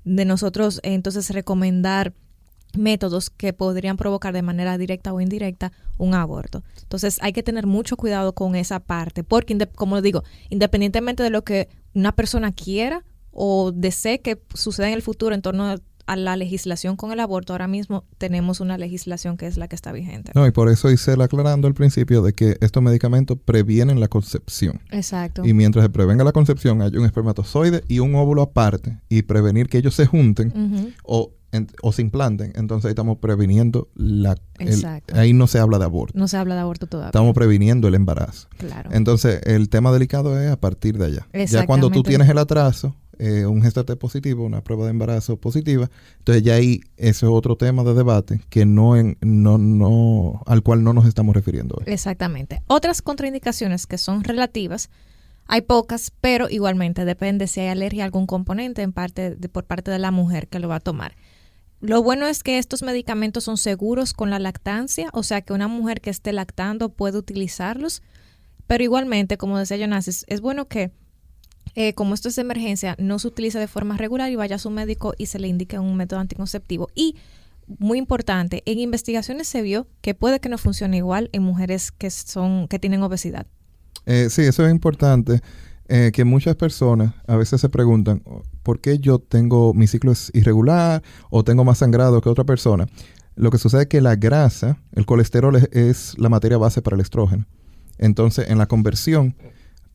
de 0.04 0.24
nosotros 0.24 0.80
eh, 0.82 0.94
entonces 0.94 1.30
recomendar 1.30 2.12
métodos 2.76 3.30
que 3.30 3.52
podrían 3.52 3.96
provocar 3.96 4.34
de 4.34 4.42
manera 4.42 4.76
directa 4.76 5.12
o 5.12 5.20
indirecta 5.20 5.72
un 5.96 6.14
aborto. 6.14 6.62
Entonces 6.82 7.18
hay 7.22 7.32
que 7.32 7.42
tener 7.42 7.66
mucho 7.66 7.96
cuidado 7.96 8.34
con 8.34 8.54
esa 8.54 8.80
parte, 8.80 9.24
porque 9.24 9.56
como 9.74 10.02
digo, 10.02 10.22
independientemente 10.50 11.22
de 11.22 11.30
lo 11.30 11.44
que 11.44 11.68
una 11.94 12.12
persona 12.12 12.52
quiera 12.52 13.04
o 13.32 13.72
desee 13.72 14.20
que 14.20 14.38
suceda 14.54 14.88
en 14.88 14.94
el 14.94 15.02
futuro 15.02 15.34
en 15.34 15.42
torno 15.42 15.64
a 15.64 15.76
la 16.16 16.36
legislación 16.36 16.96
con 16.96 17.12
el 17.12 17.20
aborto, 17.20 17.52
ahora 17.52 17.68
mismo 17.68 18.04
tenemos 18.18 18.60
una 18.60 18.78
legislación 18.78 19.36
que 19.36 19.46
es 19.46 19.56
la 19.56 19.68
que 19.68 19.76
está 19.76 19.92
vigente. 19.92 20.32
No, 20.34 20.46
y 20.46 20.50
por 20.50 20.68
eso 20.68 20.90
hice 20.90 21.12
el 21.12 21.20
aclarando 21.22 21.66
al 21.68 21.74
principio 21.74 22.22
de 22.22 22.32
que 22.32 22.56
estos 22.60 22.82
medicamentos 22.82 23.38
previenen 23.44 24.00
la 24.00 24.08
concepción. 24.08 24.80
Exacto. 24.90 25.44
Y 25.44 25.52
mientras 25.54 25.84
se 25.84 25.90
prevenga 25.90 26.24
la 26.24 26.32
concepción, 26.32 26.82
hay 26.82 26.96
un 26.96 27.04
espermatozoide 27.04 27.84
y 27.88 27.98
un 28.00 28.14
óvulo 28.14 28.42
aparte, 28.42 28.98
y 29.08 29.22
prevenir 29.22 29.68
que 29.68 29.78
ellos 29.78 29.94
se 29.94 30.06
junten 30.06 30.94
o, 31.04 31.32
en- 31.52 31.68
o 31.82 31.92
se 31.92 32.02
implanten, 32.02 32.52
entonces 32.56 32.86
ahí 32.86 32.90
estamos 32.92 33.18
previniendo 33.18 33.88
la... 33.94 34.36
el- 34.58 34.68
Exacto. 34.68 35.14
ahí 35.16 35.32
no 35.32 35.46
se 35.46 35.58
habla 35.58 35.78
de 35.78 35.84
aborto. 35.84 36.18
No 36.18 36.28
se 36.28 36.36
habla 36.36 36.54
de 36.54 36.60
aborto 36.62 36.86
todavía. 36.86 37.08
Estamos 37.08 37.34
previniendo 37.34 37.88
el 37.88 37.94
embarazo. 37.94 38.48
Claro. 38.58 38.90
Entonces, 38.92 39.40
el 39.44 39.68
tema 39.68 39.92
delicado 39.92 40.38
es 40.40 40.50
a 40.50 40.58
partir 40.60 40.98
de 40.98 41.06
allá. 41.06 41.26
Ya 41.46 41.66
cuando 41.66 41.90
tú 41.90 42.02
tienes 42.02 42.28
el 42.28 42.38
atraso, 42.38 42.94
eh, 43.18 43.46
un 43.46 43.62
gestate 43.62 43.96
positivo, 43.96 44.44
una 44.44 44.62
prueba 44.62 44.84
de 44.84 44.90
embarazo 44.90 45.36
positiva, 45.36 45.90
entonces 46.18 46.44
ya 46.44 46.54
ahí 46.54 46.82
ese 46.96 47.26
es 47.26 47.32
otro 47.32 47.56
tema 47.56 47.82
de 47.82 47.94
debate 47.94 48.40
que 48.48 48.64
no, 48.64 48.94
no, 49.20 49.58
no, 49.58 50.42
al 50.46 50.62
cual 50.62 50.84
no 50.84 50.92
nos 50.92 51.06
estamos 51.06 51.34
refiriendo 51.34 51.76
hoy. 51.78 51.92
Exactamente. 51.92 52.62
Otras 52.68 53.02
contraindicaciones 53.02 53.86
que 53.86 53.98
son 53.98 54.22
relativas, 54.22 54.88
hay 55.46 55.62
pocas, 55.62 56.12
pero 56.20 56.48
igualmente 56.48 57.04
depende 57.04 57.46
si 57.46 57.60
hay 57.60 57.68
alergia 57.68 58.04
a 58.04 58.06
algún 58.06 58.26
componente 58.26 58.82
en 58.82 58.92
parte 58.92 59.36
por 59.50 59.64
parte 59.64 59.90
de 59.90 59.98
la 59.98 60.10
mujer 60.10 60.46
que 60.46 60.60
lo 60.60 60.68
va 60.68 60.76
a 60.76 60.80
tomar. 60.80 61.16
Lo 61.80 62.02
bueno 62.02 62.26
es 62.26 62.42
que 62.42 62.58
estos 62.58 62.82
medicamentos 62.82 63.44
son 63.44 63.56
seguros 63.56 64.12
con 64.12 64.30
la 64.30 64.38
lactancia, 64.38 65.10
o 65.12 65.22
sea 65.22 65.42
que 65.42 65.52
una 65.52 65.68
mujer 65.68 66.00
que 66.00 66.10
esté 66.10 66.32
lactando 66.32 66.90
puede 66.90 67.18
utilizarlos, 67.18 68.02
pero 68.66 68.84
igualmente, 68.84 69.38
como 69.38 69.58
decía 69.58 69.76
Jonas, 69.76 70.24
es 70.26 70.40
bueno 70.40 70.68
que 70.68 70.92
eh, 71.74 71.94
como 71.94 72.14
esto 72.14 72.28
es 72.28 72.36
de 72.36 72.42
emergencia, 72.42 72.96
no 72.98 73.18
se 73.18 73.28
utilice 73.28 73.58
de 73.58 73.68
forma 73.68 73.96
regular 73.96 74.30
y 74.30 74.36
vaya 74.36 74.56
a 74.56 74.58
su 74.58 74.70
médico 74.70 75.14
y 75.18 75.26
se 75.26 75.38
le 75.38 75.48
indique 75.48 75.78
un 75.78 75.96
método 75.96 76.20
anticonceptivo. 76.20 76.88
Y 76.94 77.16
muy 77.78 77.98
importante, 77.98 78.62
en 78.66 78.78
investigaciones 78.78 79.46
se 79.46 79.62
vio 79.62 79.86
que 80.00 80.14
puede 80.14 80.40
que 80.40 80.48
no 80.48 80.58
funcione 80.58 80.96
igual 80.96 81.28
en 81.32 81.42
mujeres 81.42 81.92
que 81.92 82.10
son 82.10 82.66
que 82.68 82.78
tienen 82.78 83.02
obesidad. 83.02 83.46
Eh, 84.06 84.28
sí, 84.30 84.42
eso 84.42 84.64
es 84.64 84.72
importante, 84.72 85.40
eh, 85.88 86.10
que 86.14 86.24
muchas 86.24 86.56
personas 86.56 87.14
a 87.26 87.36
veces 87.36 87.60
se 87.60 87.68
preguntan, 87.68 88.22
¿por 88.62 88.80
qué 88.80 88.98
yo 88.98 89.18
tengo, 89.18 89.74
mi 89.74 89.86
ciclo 89.86 90.12
irregular 90.32 91.02
o 91.30 91.44
tengo 91.44 91.64
más 91.64 91.78
sangrado 91.78 92.20
que 92.20 92.28
otra 92.28 92.44
persona? 92.44 92.86
Lo 93.36 93.50
que 93.50 93.58
sucede 93.58 93.82
es 93.82 93.88
que 93.88 94.00
la 94.00 94.16
grasa, 94.16 94.78
el 94.94 95.06
colesterol 95.06 95.56
es, 95.56 95.68
es 95.72 96.18
la 96.18 96.28
materia 96.28 96.58
base 96.58 96.82
para 96.82 96.96
el 96.96 97.02
estrógeno. 97.02 97.46
Entonces, 97.98 98.48
en 98.48 98.58
la 98.58 98.66
conversión, 98.66 99.36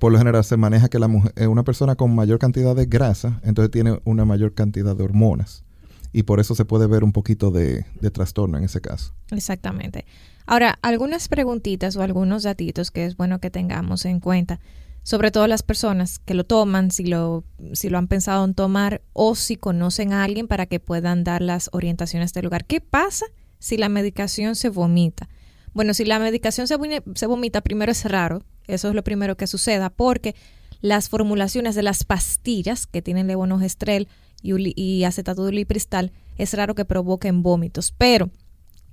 por 0.04 0.12
lo 0.12 0.18
general 0.18 0.44
se 0.44 0.58
maneja 0.58 0.90
que 0.90 1.00
la 1.00 1.08
mujer, 1.08 1.32
eh, 1.38 1.48
una 1.48 1.64
persona 1.64 1.96
con 1.96 2.14
mayor 2.14 2.38
cantidad 2.38 2.76
de 2.76 2.88
grasa, 2.88 3.40
entonces 3.42 3.72
tiene 3.72 4.02
una 4.04 4.26
mayor 4.26 4.54
cantidad 4.54 4.98
de 4.98 5.02
hormonas. 5.02 5.64
Y 6.12 6.24
por 6.24 6.42
eso 6.42 6.56
se 6.56 6.66
puede 6.66 6.88
ver 6.88 7.06
un 7.06 7.14
poquito 7.14 7.52
de, 7.52 7.86
de 8.02 8.12
trastorno 8.12 8.58
en 8.58 8.66
ese 8.66 8.82
caso. 8.82 9.14
Exactamente. 9.32 10.06
Ahora, 10.46 10.78
algunas 10.82 11.30
preguntitas 11.30 11.96
o 11.96 12.02
algunos 12.02 12.44
datitos 12.44 12.92
que 12.92 13.06
es 13.06 13.16
bueno 13.16 13.40
que 13.40 13.50
tengamos 13.50 14.04
en 14.04 14.20
cuenta, 14.20 14.60
sobre 15.04 15.32
todo 15.32 15.48
las 15.48 15.64
personas 15.64 16.20
que 16.20 16.34
lo 16.34 16.44
toman, 16.44 16.92
si 16.92 17.06
lo, 17.06 17.46
si 17.72 17.88
lo 17.88 17.98
han 17.98 18.10
pensado 18.10 18.44
en 18.44 18.56
tomar 18.56 19.04
o 19.14 19.36
si 19.36 19.56
conocen 19.56 20.12
a 20.12 20.26
alguien 20.26 20.50
para 20.50 20.66
que 20.66 20.82
puedan 20.82 21.24
dar 21.24 21.42
las 21.42 21.70
orientaciones 21.72 22.34
del 22.34 22.44
lugar. 22.44 22.66
¿Qué 22.66 22.82
pasa 22.82 23.26
si 23.58 23.78
la 23.78 23.88
medicación 23.88 24.56
se 24.58 24.68
vomita? 24.68 25.30
Bueno, 25.74 25.94
si 25.94 26.04
la 26.04 26.20
medicación 26.20 26.68
se, 26.68 26.78
vomita- 26.78 27.04
se 27.16 27.26
vomita, 27.26 27.62
primero 27.62 27.92
es 27.94 28.04
raro, 28.04 28.44
eso 28.68 28.90
es 28.90 28.96
lo 28.96 29.04
primero 29.04 29.36
que 29.36 29.48
suceda, 29.48 29.90
porque 29.90 30.36
las 30.82 31.10
formulaciones 31.10 31.76
de 31.76 31.84
las 31.84 32.04
pastillas 32.04 32.88
que 32.88 33.02
tienen 33.02 33.28
levonorgestrel 33.28 34.08
y, 34.42 34.82
y 34.82 35.04
acetato 35.04 35.44
de 35.44 35.50
ulipristal 35.50 36.12
es 36.38 36.54
raro 36.54 36.76
que 36.76 36.86
provoquen 36.86 37.44
vómitos, 37.44 37.94
pero 37.98 38.30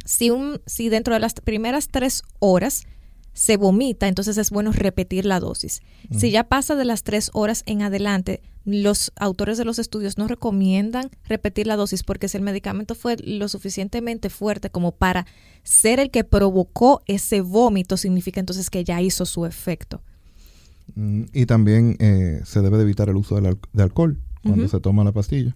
Si, 0.06 0.30
un, 0.30 0.60
si 0.66 0.88
dentro 0.88 1.12
de 1.12 1.20
las 1.20 1.34
primeras 1.34 1.88
tres 1.88 2.22
horas 2.38 2.84
se 3.34 3.58
vomita, 3.58 4.08
entonces 4.08 4.38
es 4.38 4.50
bueno 4.50 4.72
repetir 4.72 5.24
la 5.26 5.40
dosis. 5.40 5.82
Si 6.10 6.30
ya 6.30 6.44
pasa 6.44 6.74
de 6.74 6.84
las 6.84 7.02
tres 7.02 7.30
horas 7.34 7.62
en 7.66 7.82
adelante, 7.82 8.40
los 8.64 9.12
autores 9.16 9.56
de 9.58 9.64
los 9.64 9.78
estudios 9.78 10.18
no 10.18 10.28
recomiendan 10.28 11.10
repetir 11.24 11.66
la 11.66 11.76
dosis 11.76 12.02
porque 12.02 12.28
si 12.28 12.36
el 12.36 12.42
medicamento 12.42 12.94
fue 12.94 13.16
lo 13.24 13.48
suficientemente 13.48 14.28
fuerte 14.30 14.70
como 14.70 14.92
para 14.92 15.26
ser 15.62 15.98
el 16.00 16.10
que 16.10 16.24
provocó 16.24 17.02
ese 17.06 17.40
vómito, 17.40 17.96
significa 17.96 18.40
entonces 18.40 18.70
que 18.70 18.84
ya 18.84 19.00
hizo 19.00 19.24
su 19.26 19.46
efecto. 19.46 20.02
Mm, 20.94 21.22
Y 21.32 21.46
también 21.46 21.96
eh, 22.00 22.40
se 22.44 22.60
debe 22.60 22.76
de 22.76 22.82
evitar 22.84 23.08
el 23.08 23.16
uso 23.16 23.40
de 23.40 23.82
alcohol 23.82 24.18
cuando 24.42 24.68
se 24.68 24.80
toma 24.80 25.04
la 25.04 25.12
pastilla, 25.12 25.54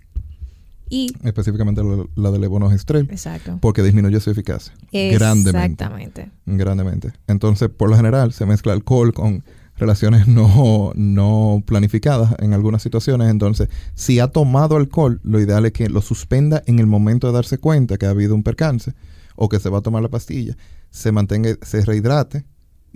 Y, 0.91 1.13
específicamente 1.25 1.83
la, 1.83 2.05
la 2.15 2.31
de 2.31 2.39
levonorgestrel, 2.39 3.09
exacto. 3.11 3.59
porque 3.61 3.83
disminuye 3.83 4.21
su 4.21 4.31
eficacia 4.31 4.75
grandemente. 4.93 5.85
Exactamente. 5.85 6.31
Grandemente. 6.45 7.13
Entonces, 7.27 7.71
por 7.71 7.89
lo 7.89 7.97
general, 7.97 8.33
se 8.33 8.45
mezcla 8.47 8.73
alcohol 8.75 9.13
con 9.15 9.43
relaciones 9.77 10.29
no, 10.29 10.93
no 10.95 11.63
planificadas 11.67 12.35
en 12.39 12.53
algunas 12.53 12.83
situaciones. 12.83 13.31
Entonces, 13.31 13.69
si 13.95 14.21
ha 14.21 14.29
tomado 14.29 14.77
alcohol, 14.77 15.21
lo 15.23 15.41
ideal 15.41 15.67
es 15.67 15.73
que 15.73 15.89
lo 15.89 16.01
suspenda 16.01 16.63
en 16.67 16.79
el 16.79 16.87
momento 16.87 17.27
de 17.27 17.33
darse 17.33 17.59
cuenta 17.59 17.97
que 17.97 18.07
ha 18.07 18.11
habido 18.11 18.35
un 18.35 18.43
percance 18.43 18.95
o 19.37 19.49
que 19.49 19.59
se 19.59 19.69
va 19.69 19.79
a 19.79 19.83
tomar 19.83 20.03
la 20.03 20.09
pastilla, 20.09 20.57
se 20.91 21.11
mantenga, 21.11 21.57
se 21.63 21.85
rehidrate 21.85 22.45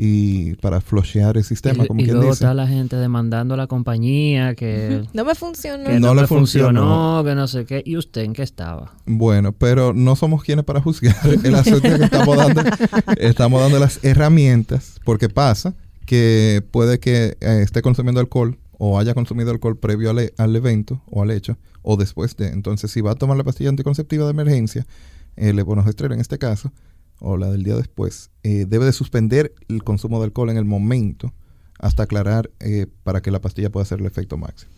y 0.01 0.55
para 0.57 0.81
flushear 0.81 1.37
el 1.37 1.43
sistema, 1.43 1.83
y, 1.83 1.89
como 1.89 2.01
y 2.01 2.05
quien 2.05 2.15
luego 2.19 2.31
dice. 2.31 2.45
está 2.45 2.55
la 2.55 2.69
gente 2.69 2.95
demandando 2.95 3.55
a 3.55 3.57
la 3.57 3.67
compañía 3.67 4.55
que, 4.55 5.03
No 5.13 5.25
me 5.25 5.35
funcionó. 5.35 5.83
que 5.87 5.99
No 5.99 6.15
no, 6.15 6.21
le 6.21 6.29
funcionó, 6.29 6.69
funcionó. 6.69 7.25
que 7.25 7.35
no 7.35 7.49
sé 7.49 7.65
qué. 7.65 7.83
¿Y 7.85 7.97
usted 7.97 8.23
en 8.23 8.33
qué 8.33 8.45
estaba? 8.45 8.93
Bueno, 9.07 9.51
pero 9.51 9.93
no 9.95 10.15
somos 10.15 10.45
quienes 10.45 10.65
para 10.65 10.81
juzgar. 10.81 11.17
El 11.43 11.53
asunto 11.57 11.81
que 11.99 12.05
estamos 12.05 12.37
dando, 12.37 12.63
estamos 13.19 13.61
dando 13.61 13.81
las 13.81 13.99
herramientas, 14.05 15.01
porque 15.05 15.29
pasa 15.29 15.75
que 16.09 16.67
puede 16.71 17.01
que 17.01 17.37
eh, 17.39 17.61
esté 17.61 17.83
consumiendo 17.83 18.19
alcohol 18.19 18.59
o 18.79 18.99
haya 18.99 19.13
consumido 19.13 19.51
alcohol 19.51 19.79
previo 19.79 20.09
al, 20.09 20.21
e- 20.21 20.35
al 20.39 20.57
evento 20.57 21.03
o 21.05 21.23
al 21.23 21.31
hecho, 21.31 21.59
o 21.83 21.99
después 21.99 22.35
de. 22.39 22.49
Entonces, 22.49 22.91
si 22.91 23.03
va 23.03 23.11
a 23.11 23.15
tomar 23.15 23.37
la 23.37 23.45
pastilla 23.45 23.69
anticonceptiva 23.69 24.25
de 24.25 24.31
emergencia, 24.31 24.87
el 25.37 25.57
levonorgestrel 25.57 26.13
en 26.13 26.21
este 26.21 26.39
caso, 26.39 26.73
o 27.21 27.37
la 27.37 27.51
del 27.51 27.63
día 27.63 27.77
después, 27.77 28.31
eh, 28.43 28.65
debe 28.67 28.87
de 28.87 28.95
suspender 28.95 29.53
el 29.69 29.85
consumo 29.85 30.19
de 30.19 30.25
alcohol 30.25 30.49
en 30.49 30.57
el 30.57 30.65
momento 30.65 31.35
hasta 31.79 32.05
aclarar 32.05 32.51
eh, 32.59 32.87
para 33.03 33.21
que 33.21 33.31
la 33.31 33.43
pastilla 33.43 33.69
pueda 33.69 33.83
hacer 33.83 34.01
el 34.01 34.07
efecto 34.07 34.39
máximo. 34.39 34.73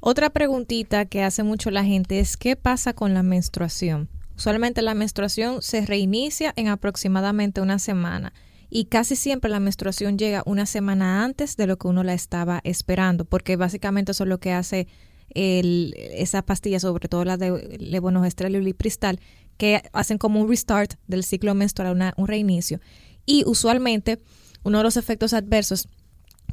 Otra 0.00 0.30
preguntita 0.30 1.04
que 1.04 1.22
hace 1.22 1.42
mucho 1.42 1.70
la 1.70 1.84
gente 1.84 2.18
es 2.18 2.38
¿qué 2.38 2.56
pasa 2.56 2.94
con 2.94 3.12
la 3.12 3.22
menstruación? 3.22 4.08
Usualmente 4.38 4.80
la 4.80 4.94
menstruación 4.94 5.60
se 5.60 5.84
reinicia 5.84 6.54
en 6.56 6.68
aproximadamente 6.68 7.60
una 7.60 7.78
semana 7.78 8.32
y 8.74 8.86
casi 8.86 9.16
siempre 9.16 9.50
la 9.50 9.60
menstruación 9.60 10.16
llega 10.16 10.42
una 10.46 10.64
semana 10.66 11.24
antes 11.24 11.56
de 11.56 11.66
lo 11.66 11.76
que 11.76 11.88
uno 11.88 12.02
la 12.02 12.14
estaba 12.14 12.60
esperando, 12.64 13.24
porque 13.26 13.56
básicamente 13.56 14.12
eso 14.12 14.24
es 14.24 14.28
lo 14.28 14.40
que 14.40 14.52
hace 14.52 14.86
el, 15.34 15.94
esa 15.96 16.40
pastilla, 16.42 16.80
sobre 16.80 17.08
todo 17.08 17.24
la 17.24 17.36
de 17.36 17.76
levonorgestrel 17.78 18.54
y 18.54 18.58
ulipristal, 18.58 19.20
que 19.58 19.82
hacen 19.92 20.16
como 20.18 20.40
un 20.40 20.48
restart 20.48 20.94
del 21.06 21.22
ciclo 21.22 21.54
menstrual, 21.54 21.92
una- 21.94 22.14
un 22.16 22.26
reinicio. 22.26 22.80
Y 23.26 23.44
usualmente 23.46 24.18
uno 24.62 24.78
de 24.78 24.84
los 24.84 24.96
efectos 24.96 25.32
adversos 25.34 25.86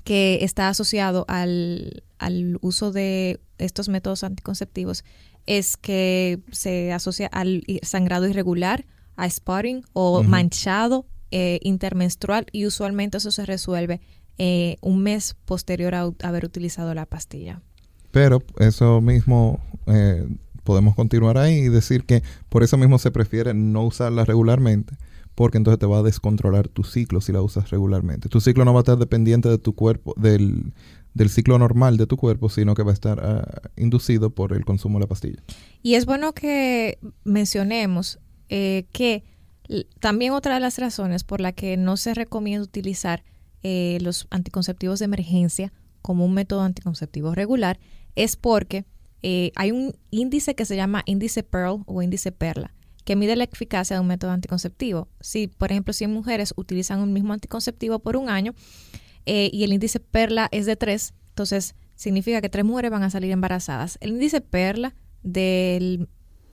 que 0.03 0.39
está 0.43 0.69
asociado 0.69 1.25
al, 1.27 2.03
al 2.17 2.57
uso 2.61 2.91
de 2.91 3.39
estos 3.57 3.87
métodos 3.89 4.23
anticonceptivos 4.23 5.03
es 5.45 5.77
que 5.77 6.39
se 6.51 6.91
asocia 6.93 7.27
al 7.27 7.63
sangrado 7.81 8.27
irregular, 8.27 8.85
a 9.15 9.29
spotting 9.29 9.83
o 9.93 10.21
manchado 10.23 11.05
eh, 11.31 11.59
intermenstrual 11.63 12.47
y 12.51 12.65
usualmente 12.65 13.17
eso 13.17 13.31
se 13.31 13.45
resuelve 13.45 14.01
eh, 14.37 14.77
un 14.81 15.01
mes 15.03 15.35
posterior 15.45 15.95
a 15.95 16.11
haber 16.23 16.45
utilizado 16.45 16.93
la 16.93 17.05
pastilla. 17.05 17.61
Pero 18.11 18.41
eso 18.57 19.01
mismo 19.01 19.59
eh, 19.85 20.25
podemos 20.63 20.95
continuar 20.95 21.37
ahí 21.37 21.55
y 21.55 21.69
decir 21.69 22.03
que 22.05 22.23
por 22.49 22.63
eso 22.63 22.77
mismo 22.77 22.97
se 22.99 23.11
prefiere 23.11 23.53
no 23.53 23.83
usarla 23.83 24.25
regularmente, 24.25 24.95
porque 25.35 25.57
entonces 25.57 25.79
te 25.79 25.85
va 25.85 25.99
a 25.99 26.03
descontrolar 26.03 26.67
tu 26.67 26.83
ciclo 26.83 27.21
si 27.21 27.31
la 27.31 27.41
usas 27.41 27.69
regularmente. 27.69 28.29
Tu 28.29 28.41
ciclo 28.41 28.65
no 28.65 28.73
va 28.73 28.79
a 28.79 28.81
estar 28.81 28.97
dependiente 28.97 29.49
de 29.49 29.57
tu 29.57 29.73
cuerpo, 29.73 30.13
del, 30.17 30.73
del 31.13 31.29
ciclo 31.29 31.57
normal 31.59 31.97
de 31.97 32.07
tu 32.07 32.17
cuerpo, 32.17 32.49
sino 32.49 32.75
que 32.75 32.83
va 32.83 32.91
a 32.91 32.93
estar 32.93 33.19
ah, 33.21 33.69
inducido 33.77 34.29
por 34.29 34.53
el 34.53 34.65
consumo 34.65 34.99
de 34.99 35.03
la 35.03 35.07
pastilla. 35.07 35.41
Y 35.81 35.95
es 35.95 36.05
bueno 36.05 36.33
que 36.33 36.97
mencionemos 37.23 38.19
eh, 38.49 38.85
que 38.91 39.23
también 39.99 40.33
otra 40.33 40.55
de 40.55 40.59
las 40.59 40.77
razones 40.77 41.23
por 41.23 41.41
la 41.41 41.51
que 41.51 41.77
no 41.77 41.97
se 41.97 42.13
recomienda 42.13 42.63
utilizar 42.63 43.23
eh, 43.63 43.97
los 44.01 44.27
anticonceptivos 44.31 44.99
de 44.99 45.05
emergencia 45.05 45.73
como 46.01 46.25
un 46.25 46.33
método 46.33 46.61
anticonceptivo 46.61 47.35
regular 47.35 47.79
es 48.15 48.35
porque 48.35 48.85
eh, 49.21 49.51
hay 49.55 49.71
un 49.71 49.95
índice 50.11 50.55
que 50.55 50.65
se 50.65 50.75
llama 50.75 51.03
índice 51.05 51.43
Pearl 51.43 51.83
o 51.85 52.01
índice 52.01 52.31
Perla 52.31 52.73
que 53.03 53.15
mide 53.15 53.35
la 53.35 53.45
eficacia 53.45 53.95
de 53.95 54.01
un 54.01 54.07
método 54.07 54.29
anticonceptivo. 54.31 55.07
Si, 55.19 55.47
por 55.47 55.71
ejemplo, 55.71 55.93
100 55.93 56.13
mujeres 56.13 56.53
utilizan 56.55 56.99
un 56.99 57.11
mismo 57.11 57.33
anticonceptivo 57.33 57.97
por 57.97 58.15
un 58.15 58.29
año 58.29 58.53
eh, 59.25 59.49
y 59.51 59.63
el 59.63 59.73
índice 59.73 59.99
Perla 59.99 60.47
es 60.51 60.67
de 60.67 60.75
3, 60.75 61.15
entonces 61.29 61.73
significa 61.95 62.39
que 62.39 62.49
tres 62.49 62.65
mujeres 62.65 62.91
van 62.91 63.01
a 63.01 63.09
salir 63.09 63.31
embarazadas. 63.31 63.97
El 63.99 64.11
índice 64.11 64.41
Perla 64.41 64.93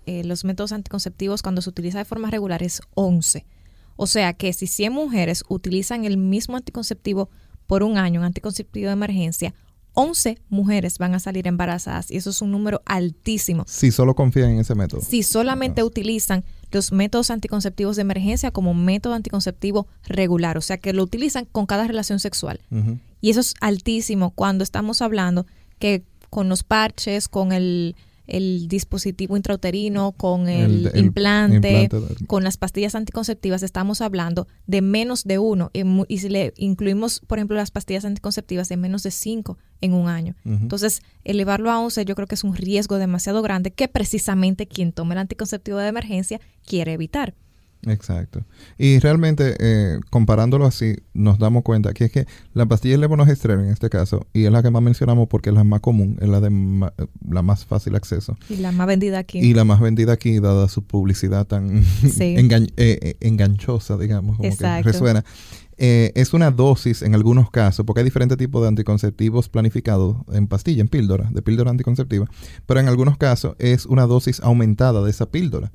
de 0.06 0.24
los 0.24 0.44
métodos 0.44 0.72
anticonceptivos 0.72 1.42
cuando 1.42 1.62
se 1.62 1.70
utiliza 1.70 1.98
de 1.98 2.04
forma 2.04 2.30
regular 2.30 2.62
es 2.62 2.80
11. 2.94 3.44
O 3.96 4.06
sea 4.06 4.34
que 4.34 4.52
si 4.52 4.66
100 4.66 4.92
mujeres 4.92 5.44
utilizan 5.48 6.04
el 6.04 6.16
mismo 6.16 6.56
anticonceptivo 6.56 7.30
por 7.66 7.82
un 7.82 7.98
año, 7.98 8.20
un 8.20 8.26
anticonceptivo 8.26 8.86
de 8.86 8.92
emergencia, 8.92 9.54
11 9.94 10.38
mujeres 10.50 10.98
van 10.98 11.14
a 11.14 11.18
salir 11.18 11.46
embarazadas 11.46 12.10
y 12.10 12.18
eso 12.18 12.28
es 12.28 12.42
un 12.42 12.52
número 12.52 12.82
altísimo. 12.84 13.64
Si 13.66 13.90
solo 13.90 14.14
confían 14.14 14.50
en 14.50 14.58
ese 14.60 14.74
método. 14.74 15.00
Si 15.00 15.22
solamente 15.22 15.82
utilizan 15.82 16.44
los 16.70 16.92
métodos 16.92 17.30
anticonceptivos 17.30 17.96
de 17.96 18.02
emergencia 18.02 18.50
como 18.50 18.74
método 18.74 19.14
anticonceptivo 19.14 19.88
regular, 20.04 20.58
o 20.58 20.60
sea 20.60 20.76
que 20.76 20.92
lo 20.92 21.02
utilizan 21.02 21.46
con 21.46 21.64
cada 21.64 21.86
relación 21.86 22.20
sexual. 22.20 22.60
Y 23.22 23.30
eso 23.30 23.40
es 23.40 23.54
altísimo 23.60 24.32
cuando 24.32 24.64
estamos 24.64 25.00
hablando 25.00 25.46
que 25.78 26.04
con 26.28 26.50
los 26.50 26.62
parches, 26.62 27.28
con 27.28 27.52
el, 27.52 27.96
el 28.26 28.68
dispositivo 28.68 29.36
intrauterino, 29.36 30.12
con 30.12 30.48
el, 30.48 30.86
El- 30.86 30.86
el 30.94 31.04
implante, 31.06 31.88
con 32.26 32.44
las 32.44 32.56
pastillas 32.56 32.94
anticonceptivas, 32.94 33.62
estamos 33.62 34.00
hablando 34.00 34.46
de 34.66 34.82
menos 34.82 35.24
de 35.24 35.38
uno. 35.38 35.70
Y, 36.08 36.18
si 36.18 36.28
le 36.28 36.52
incluimos, 36.56 37.20
por 37.26 37.38
ejemplo, 37.38 37.56
las 37.56 37.70
pastillas 37.70 38.04
anticonceptivas, 38.04 38.68
de 38.68 38.76
menos 38.76 39.02
de 39.02 39.10
cinco 39.10 39.58
en 39.80 39.92
un 39.94 40.08
año. 40.08 40.34
Entonces, 40.44 41.02
elevarlo 41.24 41.70
a 41.70 41.78
11 41.78 42.04
yo 42.04 42.14
creo 42.14 42.26
que 42.26 42.34
es 42.34 42.44
un 42.44 42.54
riesgo 42.56 42.98
demasiado 42.98 43.42
grande 43.42 43.70
que 43.72 43.88
precisamente 43.88 44.66
quien 44.66 44.92
toma 44.92 45.14
el 45.14 45.18
anticonceptivo 45.18 45.78
de 45.78 45.88
emergencia 45.88 46.40
quiere 46.66 46.92
evitar. 46.94 47.34
Exacto. 47.86 48.44
Y 48.78 48.98
realmente, 48.98 49.54
eh, 49.58 50.00
comparándolo 50.10 50.66
así, 50.66 50.96
nos 51.14 51.38
damos 51.38 51.62
cuenta 51.62 51.94
que 51.94 52.06
es 52.06 52.10
que 52.12 52.26
la 52.52 52.66
pastilla 52.66 52.96
levonorgestrel 52.98 53.60
en 53.60 53.66
este 53.70 53.88
caso, 53.90 54.26
y 54.32 54.44
es 54.44 54.52
la 54.52 54.62
que 54.62 54.70
más 54.70 54.82
mencionamos 54.82 55.28
porque 55.28 55.50
es 55.50 55.54
la 55.54 55.64
más 55.64 55.80
común, 55.80 56.18
es 56.20 56.28
la 56.28 56.40
de 56.40 56.50
ma- 56.50 56.92
la 57.30 57.42
más 57.42 57.64
fácil 57.64 57.94
acceso, 57.94 58.36
Y 58.50 58.56
la 58.56 58.72
más 58.72 58.86
vendida 58.86 59.18
aquí. 59.18 59.38
y 59.38 59.54
la 59.54 59.64
más 59.64 59.80
vendida 59.80 60.12
aquí, 60.12 60.40
dada 60.40 60.68
su 60.68 60.82
publicidad 60.82 61.46
tan 61.46 61.82
Sí. 61.84 62.34
engan- 62.38 62.72
eh, 62.76 62.98
eh, 63.02 63.16
enganchosa, 63.20 63.96
digamos, 63.96 64.36
como 64.36 64.48
Exacto. 64.48 64.84
que 64.84 64.92
resuena. 64.92 65.24
Eh, 65.78 66.12
es 66.14 66.32
una 66.32 66.50
dosis 66.50 67.02
en 67.02 67.14
algunos 67.14 67.50
casos, 67.50 67.84
porque 67.84 68.00
hay 68.00 68.04
diferentes 68.04 68.38
tipos 68.38 68.62
de 68.62 68.68
anticonceptivos 68.68 69.48
planificados 69.48 70.16
en 70.32 70.46
pastilla, 70.46 70.80
en 70.80 70.88
píldora, 70.88 71.28
de 71.30 71.42
píldora 71.42 71.70
anticonceptiva, 71.70 72.26
pero 72.64 72.80
en 72.80 72.88
algunos 72.88 73.18
casos 73.18 73.56
es 73.58 73.84
una 73.84 74.06
dosis 74.06 74.40
aumentada 74.40 75.02
de 75.02 75.10
esa 75.10 75.26
píldora. 75.26 75.70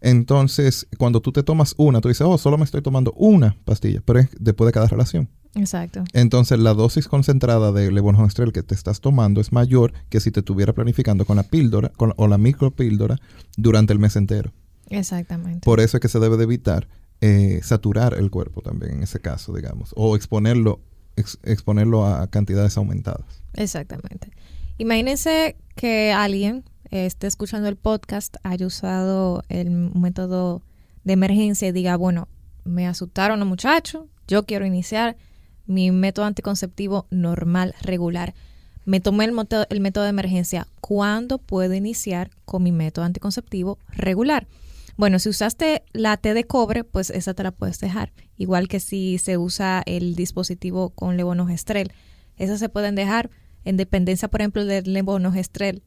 Entonces, 0.00 0.88
cuando 0.96 1.20
tú 1.20 1.32
te 1.32 1.42
tomas 1.42 1.74
una, 1.76 2.00
tú 2.00 2.08
dices, 2.08 2.26
oh, 2.26 2.38
solo 2.38 2.58
me 2.58 2.64
estoy 2.64 2.82
tomando 2.82 3.12
una 3.12 3.56
pastilla, 3.64 4.02
pero 4.04 4.20
es 4.20 4.28
después 4.38 4.66
de 4.66 4.72
cada 4.72 4.86
relación. 4.86 5.28
Exacto. 5.54 6.04
Entonces, 6.12 6.58
la 6.58 6.74
dosis 6.74 7.08
concentrada 7.08 7.72
de 7.72 7.90
levonorgestrel 7.90 8.52
que 8.52 8.62
te 8.62 8.74
estás 8.74 9.00
tomando 9.00 9.40
es 9.40 9.52
mayor 9.52 9.92
que 10.08 10.20
si 10.20 10.30
te 10.30 10.40
estuviera 10.40 10.72
planificando 10.72 11.24
con 11.24 11.36
la 11.36 11.42
píldora 11.42 11.90
con, 11.96 12.12
o 12.16 12.28
la 12.28 12.38
micropíldora 12.38 13.16
durante 13.56 13.92
el 13.92 13.98
mes 13.98 14.16
entero. 14.16 14.52
Exactamente. 14.88 15.60
Por 15.64 15.80
eso 15.80 15.96
es 15.96 16.00
que 16.00 16.08
se 16.08 16.20
debe 16.20 16.36
de 16.36 16.44
evitar 16.44 16.88
eh, 17.20 17.60
saturar 17.62 18.14
el 18.14 18.30
cuerpo 18.30 18.60
también 18.62 18.92
en 18.92 19.02
ese 19.02 19.20
caso, 19.20 19.52
digamos, 19.54 19.92
o 19.96 20.14
exponerlo, 20.16 20.80
ex- 21.16 21.38
exponerlo 21.42 22.06
a 22.06 22.26
cantidades 22.28 22.76
aumentadas. 22.76 23.42
Exactamente. 23.54 24.30
Imagínense 24.78 25.56
que 25.74 26.12
alguien 26.12 26.64
esté 26.90 27.26
escuchando 27.26 27.68
el 27.68 27.76
podcast, 27.76 28.36
haya 28.44 28.66
usado 28.66 29.42
el 29.48 29.70
método 29.70 30.62
de 31.04 31.14
emergencia 31.14 31.68
y 31.68 31.72
diga, 31.72 31.96
bueno, 31.96 32.28
me 32.64 32.86
asustaron 32.86 33.40
los 33.40 33.48
muchachos, 33.48 34.04
yo 34.26 34.44
quiero 34.44 34.64
iniciar 34.66 35.16
mi 35.66 35.90
método 35.90 36.26
anticonceptivo 36.26 37.06
normal, 37.10 37.74
regular. 37.82 38.34
Me 38.84 39.00
tomé 39.00 39.26
el, 39.26 39.34
el 39.68 39.80
método 39.80 40.04
de 40.04 40.10
emergencia. 40.10 40.66
¿Cuándo 40.80 41.36
puedo 41.38 41.74
iniciar 41.74 42.30
con 42.46 42.62
mi 42.62 42.72
método 42.72 43.04
anticonceptivo 43.04 43.78
regular? 43.90 44.46
Bueno, 44.98 45.20
si 45.20 45.28
usaste 45.28 45.84
la 45.92 46.16
T 46.16 46.34
de 46.34 46.42
cobre, 46.42 46.82
pues 46.82 47.10
esa 47.10 47.32
te 47.32 47.44
la 47.44 47.52
puedes 47.52 47.78
dejar. 47.78 48.12
Igual 48.36 48.66
que 48.66 48.80
si 48.80 49.18
se 49.18 49.38
usa 49.38 49.80
el 49.86 50.16
dispositivo 50.16 50.90
con 50.90 51.16
levonorgestrel. 51.16 51.92
Esas 52.36 52.58
se 52.58 52.68
pueden 52.68 52.96
dejar 52.96 53.30
en 53.64 53.76
dependencia, 53.76 54.26
por 54.26 54.40
ejemplo, 54.40 54.64
del 54.64 54.92
levonorgestrel. 54.92 55.84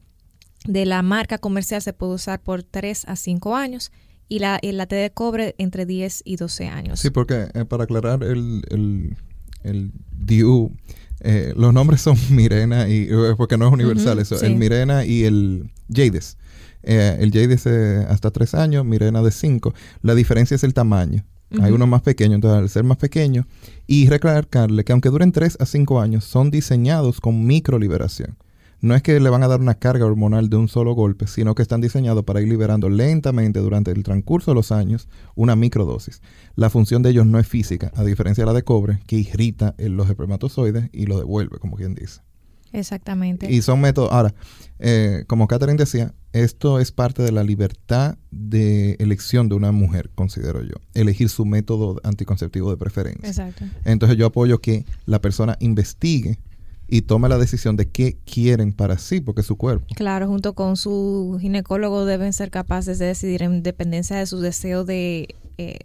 De 0.66 0.86
la 0.86 1.02
marca 1.02 1.36
comercial 1.36 1.82
se 1.82 1.92
puede 1.92 2.14
usar 2.14 2.40
por 2.40 2.62
3 2.62 3.04
a 3.06 3.16
5 3.16 3.54
años 3.54 3.92
y 4.28 4.38
la, 4.38 4.58
y 4.62 4.72
la 4.72 4.86
T 4.86 4.96
de 4.96 5.10
cobre 5.10 5.56
entre 5.58 5.84
10 5.84 6.22
y 6.24 6.36
12 6.36 6.68
años. 6.68 7.00
Sí, 7.00 7.10
porque 7.10 7.48
eh, 7.52 7.66
para 7.66 7.84
aclarar 7.84 8.24
el, 8.24 8.62
el, 8.70 9.18
el 9.62 9.92
DIU, 10.16 10.72
eh, 11.20 11.52
los 11.54 11.74
nombres 11.74 12.00
son 12.00 12.16
Mirena 12.30 12.88
y 12.88 13.08
eh, 13.10 13.34
porque 13.36 13.58
no 13.58 13.66
es 13.66 13.74
universal 13.74 14.18
eso, 14.20 14.38
sí. 14.38 14.46
el 14.46 14.56
Mirena 14.56 15.04
y 15.04 15.24
el 15.24 15.70
Jades. 15.94 16.38
Eh, 16.82 17.18
el 17.20 17.32
Jades 17.32 17.66
eh, 17.66 18.06
hasta 18.08 18.30
3 18.30 18.54
años, 18.54 18.84
Mirena 18.84 19.22
de 19.22 19.30
5. 19.30 19.74
La 20.02 20.14
diferencia 20.14 20.54
es 20.54 20.64
el 20.64 20.74
tamaño. 20.74 21.24
Hay 21.60 21.72
uno 21.72 21.86
más 21.86 22.00
pequeño, 22.00 22.34
entonces 22.34 22.58
al 22.58 22.68
ser 22.70 22.84
más 22.84 22.96
pequeño, 22.96 23.46
y 23.86 24.08
recalcarle 24.08 24.84
que 24.84 24.92
aunque 24.92 25.10
duren 25.10 25.32
3 25.32 25.58
a 25.60 25.66
5 25.66 26.00
años, 26.00 26.24
son 26.24 26.50
diseñados 26.50 27.20
con 27.20 27.44
microliberación. 27.44 28.38
No 28.80 28.96
es 28.96 29.02
que 29.02 29.20
le 29.20 29.30
van 29.30 29.44
a 29.44 29.48
dar 29.48 29.60
una 29.60 29.74
carga 29.74 30.06
hormonal 30.06 30.50
de 30.50 30.56
un 30.56 30.66
solo 30.66 30.94
golpe, 30.94 31.28
sino 31.28 31.54
que 31.54 31.62
están 31.62 31.80
diseñados 31.80 32.24
para 32.24 32.40
ir 32.40 32.48
liberando 32.48 32.88
lentamente 32.88 33.60
durante 33.60 33.92
el 33.92 34.02
transcurso 34.02 34.50
de 34.50 34.56
los 34.56 34.72
años 34.72 35.08
una 35.36 35.54
microdosis. 35.54 36.20
La 36.56 36.68
función 36.68 37.00
de 37.02 37.10
ellos 37.10 37.26
no 37.26 37.38
es 37.38 37.46
física, 37.46 37.92
a 37.94 38.02
diferencia 38.02 38.42
de 38.42 38.46
la 38.46 38.54
de 38.54 38.64
cobre, 38.64 38.98
que 39.06 39.16
irrita 39.16 39.76
los 39.78 40.10
espermatozoides 40.10 40.90
y 40.92 41.06
lo 41.06 41.16
devuelve, 41.16 41.58
como 41.58 41.76
quien 41.76 41.94
dice. 41.94 42.22
Exactamente. 42.72 43.50
Y 43.50 43.62
son 43.62 43.80
métodos. 43.80 44.10
Ahora, 44.12 44.34
eh, 44.78 45.24
como 45.26 45.46
Catherine 45.46 45.78
decía, 45.78 46.14
esto 46.32 46.80
es 46.80 46.92
parte 46.92 47.22
de 47.22 47.32
la 47.32 47.44
libertad 47.44 48.16
de 48.30 48.94
elección 48.98 49.48
de 49.48 49.54
una 49.54 49.72
mujer, 49.72 50.10
considero 50.14 50.62
yo. 50.62 50.74
Elegir 50.94 51.28
su 51.28 51.44
método 51.44 52.00
anticonceptivo 52.04 52.70
de 52.70 52.76
preferencia. 52.76 53.28
Exacto. 53.28 53.64
Entonces 53.84 54.16
yo 54.16 54.26
apoyo 54.26 54.60
que 54.60 54.86
la 55.06 55.20
persona 55.20 55.56
investigue 55.60 56.38
y 56.88 57.02
tome 57.02 57.28
la 57.28 57.38
decisión 57.38 57.76
de 57.76 57.88
qué 57.88 58.18
quieren 58.24 58.72
para 58.72 58.98
sí, 58.98 59.20
porque 59.20 59.40
es 59.40 59.46
su 59.46 59.56
cuerpo. 59.56 59.86
Claro, 59.94 60.26
junto 60.28 60.54
con 60.54 60.76
su 60.76 61.38
ginecólogo 61.40 62.04
deben 62.04 62.32
ser 62.32 62.50
capaces 62.50 62.98
de 62.98 63.06
decidir 63.06 63.42
en 63.42 63.62
dependencia 63.62 64.16
de 64.16 64.26
su 64.26 64.40
deseo 64.40 64.84
de, 64.84 65.36
eh, 65.56 65.78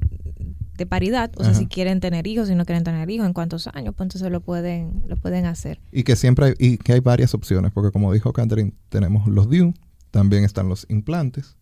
de 0.77 0.85
paridad, 0.85 1.31
o 1.37 1.43
sea, 1.43 1.53
si 1.53 1.65
quieren 1.65 1.99
tener 1.99 2.27
hijos, 2.27 2.47
si 2.47 2.55
no 2.55 2.63
quieren 2.63 2.83
tener 2.83 3.09
hijos, 3.09 3.25
en 3.25 3.33
cuántos 3.33 3.67
años, 3.67 3.95
pues 3.97 4.05
entonces 4.05 4.31
lo 4.31 4.41
pueden, 4.41 5.03
lo 5.07 5.17
pueden 5.17 5.45
hacer. 5.45 5.79
Y 5.91 6.03
que 6.03 6.15
siempre 6.15 6.45
hay, 6.45 6.53
y 6.59 6.77
que 6.77 6.93
hay 6.93 6.99
varias 6.99 7.33
opciones, 7.33 7.71
porque 7.71 7.91
como 7.91 8.13
dijo 8.13 8.31
Catherine, 8.31 8.73
tenemos 8.89 9.27
los 9.27 9.49
DIU, 9.49 9.73
también 10.11 10.43
están 10.43 10.69
los 10.69 10.85
implantes, 10.89 11.57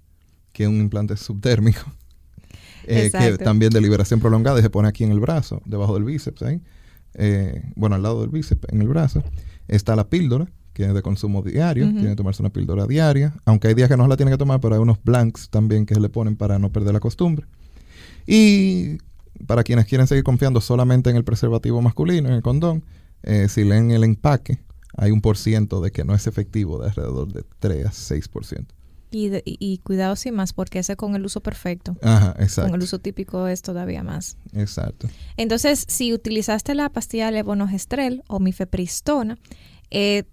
que 0.51 0.63
es 0.63 0.69
un 0.69 0.82
implante 0.82 1.15
subtérmico, 1.15 1.82
eh, 2.88 3.10
que 3.12 3.38
también 3.38 3.71
de 3.71 3.82
liberación 3.82 4.19
prolongada 4.19 4.60
y 4.60 4.62
se 4.62 4.69
pone 4.69 4.89
aquí 4.89 5.06
en 5.06 5.12
el 5.12 5.19
brazo, 5.19 5.62
debajo 5.65 5.93
del 5.93 6.04
bíceps, 6.04 6.43
ahí. 6.43 6.62
Eh, 7.13 7.63
bueno, 7.75 7.95
al 7.95 8.04
lado 8.04 8.21
del 8.21 8.30
bíceps, 8.30 8.67
en 8.71 8.82
el 8.82 8.89
brazo. 8.89 9.23
Está 9.69 9.95
la 9.95 10.10
píldora, 10.10 10.47
que 10.73 10.84
es 10.84 10.93
de 10.93 11.01
consumo 11.01 11.41
diario, 11.41 11.86
tiene 11.86 12.10
que 12.10 12.15
tomarse 12.17 12.43
una 12.43 12.51
píldora 12.51 12.86
diaria, 12.86 13.34
aunque 13.45 13.69
hay 13.69 13.73
días 13.73 13.88
que 13.88 13.95
no 13.95 14.08
la 14.08 14.17
tiene 14.17 14.32
que 14.32 14.38
tomar, 14.38 14.60
pero 14.60 14.75
hay 14.75 14.82
unos 14.82 15.01
blanks 15.04 15.49
también 15.49 15.86
que 15.86 15.95
se 15.95 16.01
le 16.01 16.10
ponen 16.10 16.36
para 16.36 16.60
no 16.60 16.69
perder 16.71 16.93
la 16.93 16.99
costumbre. 16.99 17.47
Y 18.27 18.97
para 19.47 19.63
quienes 19.63 19.85
quieren 19.85 20.07
seguir 20.07 20.23
confiando 20.23 20.61
solamente 20.61 21.09
en 21.09 21.15
el 21.15 21.23
preservativo 21.23 21.81
masculino, 21.81 22.29
en 22.29 22.35
el 22.35 22.41
condón, 22.41 22.83
eh, 23.23 23.47
si 23.49 23.63
leen 23.63 23.91
el 23.91 24.03
empaque, 24.03 24.59
hay 24.97 25.11
un 25.11 25.21
por 25.21 25.38
ciento 25.38 25.81
de 25.81 25.91
que 25.91 26.03
no 26.03 26.13
es 26.15 26.25
efectivo 26.27 26.79
de 26.79 26.89
alrededor 26.89 27.31
de 27.31 27.43
3 27.59 27.85
a 27.85 27.91
6%. 27.91 28.65
Y, 29.11 29.29
de- 29.29 29.43
y, 29.45 29.77
cuidado 29.79 30.15
sin 30.15 30.33
más, 30.35 30.51
porque 30.51 30.79
ese 30.79 30.95
con 30.97 31.15
el 31.15 31.25
uso 31.25 31.39
perfecto, 31.39 31.95
Ajá, 32.01 32.33
con 32.33 32.43
exacto. 32.43 32.75
el 32.75 32.81
uso 32.83 32.99
típico 32.99 33.47
es 33.47 33.61
todavía 33.61 34.03
más. 34.03 34.38
Exacto. 34.53 35.07
Entonces, 35.38 35.85
si 35.88 36.13
utilizaste 36.13 36.75
la 36.75 36.89
pastilla 36.89 37.31
levonorgestrel 37.31 38.23
o 38.27 38.39
mifepristona, 38.39 39.38
eh, 39.89 40.23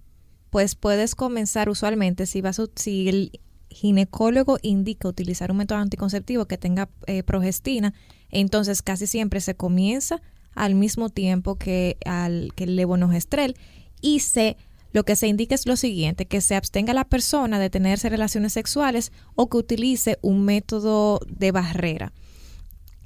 pues 0.50 0.74
puedes 0.74 1.14
comenzar 1.14 1.68
usualmente 1.68 2.26
si 2.26 2.40
vas 2.40 2.59
a- 2.59 2.66
si 2.74 3.09
el 3.09 3.40
ginecólogo 3.72 4.58
indica 4.62 5.08
utilizar 5.08 5.50
un 5.50 5.58
método 5.58 5.78
anticonceptivo 5.78 6.46
que 6.46 6.58
tenga 6.58 6.88
eh, 7.06 7.22
progestina, 7.22 7.94
entonces 8.30 8.82
casi 8.82 9.06
siempre 9.06 9.40
se 9.40 9.54
comienza 9.54 10.20
al 10.54 10.74
mismo 10.74 11.08
tiempo 11.08 11.56
que 11.56 11.96
al 12.04 12.52
que 12.54 12.64
el 12.64 12.76
levonorgestrel 12.76 13.56
y 14.00 14.20
se 14.20 14.56
lo 14.92 15.04
que 15.04 15.16
se 15.16 15.26
indica 15.26 15.54
es 15.54 15.66
lo 15.66 15.76
siguiente, 15.76 16.26
que 16.26 16.40
se 16.42 16.54
abstenga 16.54 16.92
la 16.92 17.06
persona 17.06 17.58
de 17.58 17.70
tenerse 17.70 18.11
relaciones 18.11 18.52
sexuales 18.52 19.11
o 19.35 19.48
que 19.48 19.56
utilice 19.56 20.18
un 20.20 20.44
método 20.44 21.20
de 21.26 21.50
barrera. 21.50 22.12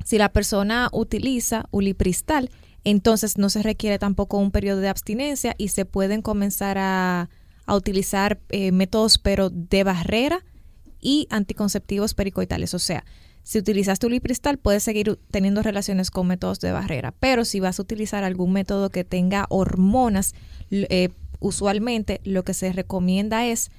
Si 0.05 0.19
la 0.19 0.33
persona 0.33 0.89
utiliza 0.93 1.67
ulipristal, 1.71 2.51
entonces 2.85 3.39
no 3.39 3.51
se 3.51 3.63
requiere 3.63 3.99
tampoco 3.99 4.39
un 4.39 4.51
periodo 4.51 4.81
de 4.81 4.89
abstinencia 4.89 5.55
y 5.59 5.69
se 5.69 5.85
pueden 5.85 6.23
comenzar 6.23 6.77
a, 6.79 7.29
utilizar 7.69 8.39
eh, 8.51 8.71
métodos 8.71 9.19
pero 9.19 9.51
de 9.51 9.83
barrera 9.83 10.45
y 11.07 11.29
anticonceptivos 11.31 12.15
pericoitales. 12.15 12.75
O 12.75 12.81
sea, 12.81 13.05
si 13.45 13.59
utilizaste 13.61 14.07
ulipristal, 14.09 14.59
puedes 14.59 14.83
seguir 14.83 15.21
teniendo 15.31 15.63
relaciones 15.63 16.11
con 16.11 16.27
métodos 16.27 16.59
de 16.59 16.73
barrera, 16.73 17.15
pero 17.21 17.45
si 17.45 17.61
vas 17.61 17.79
a 17.79 17.83
utilizar 17.83 18.25
algún 18.25 18.53
método 18.53 18.91
que 18.91 19.05
tenga 19.05 19.47
hormonas, 19.49 20.35
eh, 20.73 21.11
usualmente 21.39 22.21
lo 22.25 22.43
que 22.43 22.55
se 22.55 22.73
recomienda 22.73 23.47
es 23.47 23.71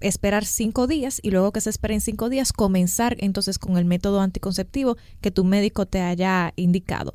esperar 0.00 0.44
cinco 0.44 0.88
días 0.88 1.20
y 1.22 1.30
luego 1.30 1.52
que 1.52 1.60
se 1.60 1.70
esperen 1.70 2.00
cinco 2.00 2.28
días 2.28 2.52
comenzar 2.52 3.16
entonces 3.20 3.58
con 3.60 3.76
el 3.78 3.84
método 3.84 4.20
anticonceptivo 4.20 4.96
que 5.20 5.30
tu 5.30 5.44
médico 5.44 5.86
te 5.86 6.00
haya 6.00 6.52
indicado. 6.56 7.14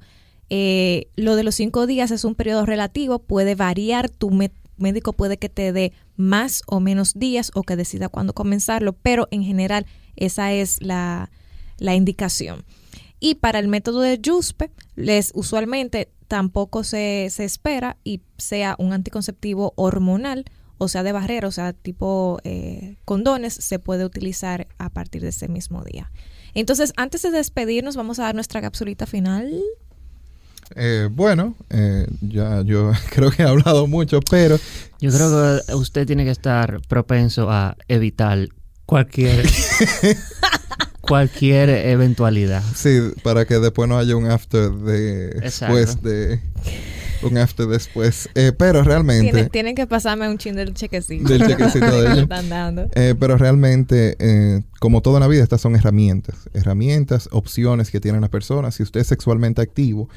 Eh, 0.49 1.07
lo 1.17 1.35
de 1.35 1.43
los 1.43 1.55
cinco 1.55 1.87
días 1.87 2.09
es 2.11 2.23
un 2.23 2.35
periodo 2.35 2.65
relativo, 2.65 3.19
puede 3.19 3.55
variar, 3.55 4.09
tu 4.09 4.31
mé- 4.31 4.51
médico 4.81 5.13
puede 5.13 5.37
que 5.37 5.49
te 5.49 5.71
dé 5.71 5.93
más 6.15 6.63
o 6.67 6.79
menos 6.79 7.13
días 7.13 7.51
o 7.53 7.63
que 7.63 7.75
decida 7.75 8.09
cuándo 8.09 8.33
comenzarlo, 8.33 8.93
pero 8.93 9.27
en 9.31 9.43
general 9.43 9.85
esa 10.15 10.51
es 10.51 10.81
la, 10.81 11.31
la 11.77 11.95
indicación. 11.95 12.65
Y 13.19 13.35
para 13.35 13.59
el 13.59 13.67
método 13.67 14.01
de 14.01 14.19
JUSPE, 14.23 14.71
les 14.95 15.31
usualmente 15.35 16.11
tampoco 16.27 16.83
se, 16.83 17.27
se 17.29 17.43
espera 17.43 17.97
y 18.03 18.21
sea 18.37 18.75
un 18.79 18.93
anticonceptivo 18.93 19.73
hormonal, 19.75 20.45
o 20.77 20.87
sea, 20.87 21.03
de 21.03 21.11
barrera, 21.11 21.47
o 21.47 21.51
sea, 21.51 21.73
tipo 21.73 22.39
eh, 22.43 22.97
condones, 23.05 23.53
se 23.53 23.77
puede 23.77 24.05
utilizar 24.05 24.67
a 24.79 24.89
partir 24.89 25.21
de 25.21 25.27
ese 25.29 25.47
mismo 25.47 25.83
día. 25.83 26.11
Entonces, 26.55 26.93
antes 26.97 27.21
de 27.21 27.31
despedirnos, 27.31 27.95
vamos 27.95 28.17
a 28.19 28.23
dar 28.23 28.35
nuestra 28.35 28.61
capsulita 28.61 29.05
final. 29.05 29.61
Eh, 30.75 31.09
bueno, 31.11 31.55
eh, 31.69 32.07
ya 32.21 32.61
yo 32.61 32.91
creo 33.11 33.31
que 33.31 33.43
he 33.43 33.45
hablado 33.47 33.87
mucho, 33.87 34.19
pero 34.29 34.57
Yo 34.99 35.11
creo 35.11 35.59
que 35.67 35.75
usted 35.75 36.05
tiene 36.07 36.23
que 36.23 36.31
estar 36.31 36.79
propenso 36.87 37.49
a 37.51 37.75
evitar 37.87 38.47
cualquier 38.85 39.45
cualquier 41.01 41.69
eventualidad. 41.69 42.63
sí, 42.75 42.99
para 43.23 43.45
que 43.45 43.55
después 43.59 43.89
no 43.89 43.97
haya 43.97 44.15
un 44.15 44.29
after 44.29 44.71
de 44.71 45.29
Exacto. 45.43 45.75
después 45.75 46.03
de 46.03 46.39
un 47.23 47.37
after 47.37 47.67
después. 47.67 48.29
Eh, 48.35 48.51
pero 48.57 48.83
realmente 48.83 49.31
Tienen, 49.31 49.49
tienen 49.49 49.75
que 49.75 49.87
pasarme 49.87 50.29
un 50.29 50.37
chin 50.37 50.55
del 50.55 50.73
chequecito. 50.73 51.27
Del 51.27 51.45
chequecito 51.45 52.01
de 52.01 52.11
ellos. 52.13 52.27
Eh, 52.95 53.15
pero 53.19 53.37
realmente, 53.37 54.15
eh, 54.19 54.61
como 54.79 55.01
toda 55.01 55.19
la 55.19 55.27
vida, 55.27 55.43
estas 55.43 55.61
son 55.61 55.75
herramientas. 55.75 56.49
Herramientas, 56.53 57.29
opciones 57.31 57.91
que 57.91 57.99
tienen 57.99 58.21
las 58.21 58.29
personas. 58.29 58.75
Si 58.75 58.83
usted 58.83 59.01
es 59.01 59.07
sexualmente 59.07 59.61
activo, 59.61 60.09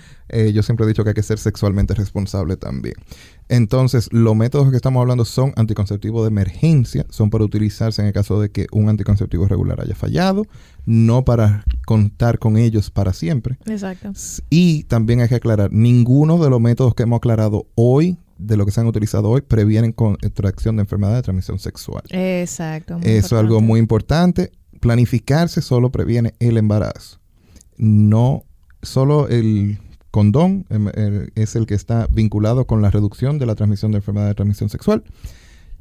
yo 0.53 0.63
siempre 0.65 0.85
he 0.85 0.89
dicho 0.89 1.05
que 1.05 1.11
hay 1.11 1.15
que 1.15 1.23
ser 1.23 1.39
sexualmente 1.39 1.95
responsable 1.95 2.57
también. 2.57 2.95
Entonces, 3.49 4.09
los 4.11 4.35
métodos 4.35 4.71
que 4.71 4.77
estamos 4.77 5.01
hablando 5.01 5.25
son 5.25 5.53
anticonceptivos 5.57 6.23
de 6.23 6.29
emergencia. 6.29 7.05
Son 7.11 7.31
para 7.31 7.45
utilizarse 7.45 8.01
en 8.01 8.09
el 8.09 8.15
caso 8.15 8.41
de 8.41 8.51
que 8.51 8.67
un 8.73 8.89
anticonceptivo 8.89 9.47
regular 9.47 9.81
haya 9.81 9.95
fallado. 9.95 10.47
No 10.87 11.25
para 11.25 11.65
contar 11.87 12.39
con 12.39 12.57
ellos 12.57 12.91
para 12.91 13.13
siempre. 13.13 13.59
Exacto. 13.67 14.13
Y 14.51 14.85
también 14.85 15.21
hay 15.21 15.29
que 15.29 15.35
aclarar, 15.37 15.73
ninguno 15.73 16.43
de 16.43 16.51
los 16.51 16.61
métodos 16.61 16.95
que 16.95 17.05
hemos 17.05 17.19
aclarado 17.19 17.67
hoy, 17.75 18.19
de 18.39 18.57
lo 18.57 18.67
que 18.67 18.73
se 18.73 18.81
han 18.81 18.87
utilizado 18.87 19.31
hoy, 19.31 19.41
previenen 19.43 19.93
contracción 19.93 20.77
de 20.77 20.83
enfermedad 20.83 21.15
de 21.15 21.23
transmisión 21.23 21.59
sexual. 21.59 22.03
Exacto. 22.11 22.99
Eso 23.03 23.37
es 23.37 23.41
algo 23.41 23.61
muy 23.61 23.81
importante. 23.81 24.53
Planificarse 24.81 25.63
solo 25.63 25.91
previene 25.91 26.35
el 26.41 26.59
embarazo. 26.59 27.19
No 27.77 28.45
solo 28.83 29.29
el 29.29 29.79
condón 30.11 30.67
em, 30.69 30.89
el- 30.95 31.33
es 31.35 31.57
el 31.57 31.67
que 31.67 31.75
está 31.75 32.07
vinculado 32.11 32.67
con 32.67 32.83
la 32.83 32.91
reducción 32.91 33.39
de 33.39 33.47
la 33.47 33.55
transmisión 33.55 33.91
de 33.93 33.99
enfermedad 33.99 34.27
de 34.29 34.35
transmisión 34.35 34.69
sexual, 34.69 35.03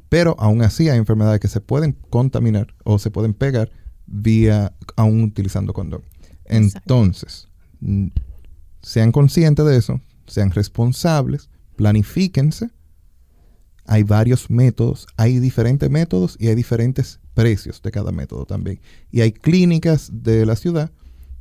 pero 0.08 0.34
aún 0.38 0.62
así 0.62 0.88
hay 0.88 0.98
enfermedades 0.98 1.40
que 1.40 1.48
se 1.48 1.60
pueden 1.60 1.96
contaminar 2.10 2.74
o 2.84 2.98
se 2.98 3.10
pueden 3.10 3.34
pegar 3.34 3.70
vía 4.14 4.72
aún 4.96 5.22
utilizando 5.22 5.72
condón. 5.72 6.02
Entonces, 6.44 7.48
sean 8.82 9.12
conscientes 9.12 9.64
de 9.64 9.76
eso, 9.76 10.00
sean 10.26 10.50
responsables, 10.50 11.50
planifíquense. 11.76 12.70
Hay 13.86 14.02
varios 14.02 14.50
métodos, 14.50 15.06
hay 15.16 15.38
diferentes 15.40 15.90
métodos 15.90 16.36
y 16.38 16.48
hay 16.48 16.54
diferentes 16.54 17.20
precios 17.34 17.82
de 17.82 17.90
cada 17.90 18.12
método 18.12 18.46
también. 18.46 18.80
Y 19.10 19.20
hay 19.20 19.32
clínicas 19.32 20.10
de 20.12 20.46
la 20.46 20.56
ciudad 20.56 20.90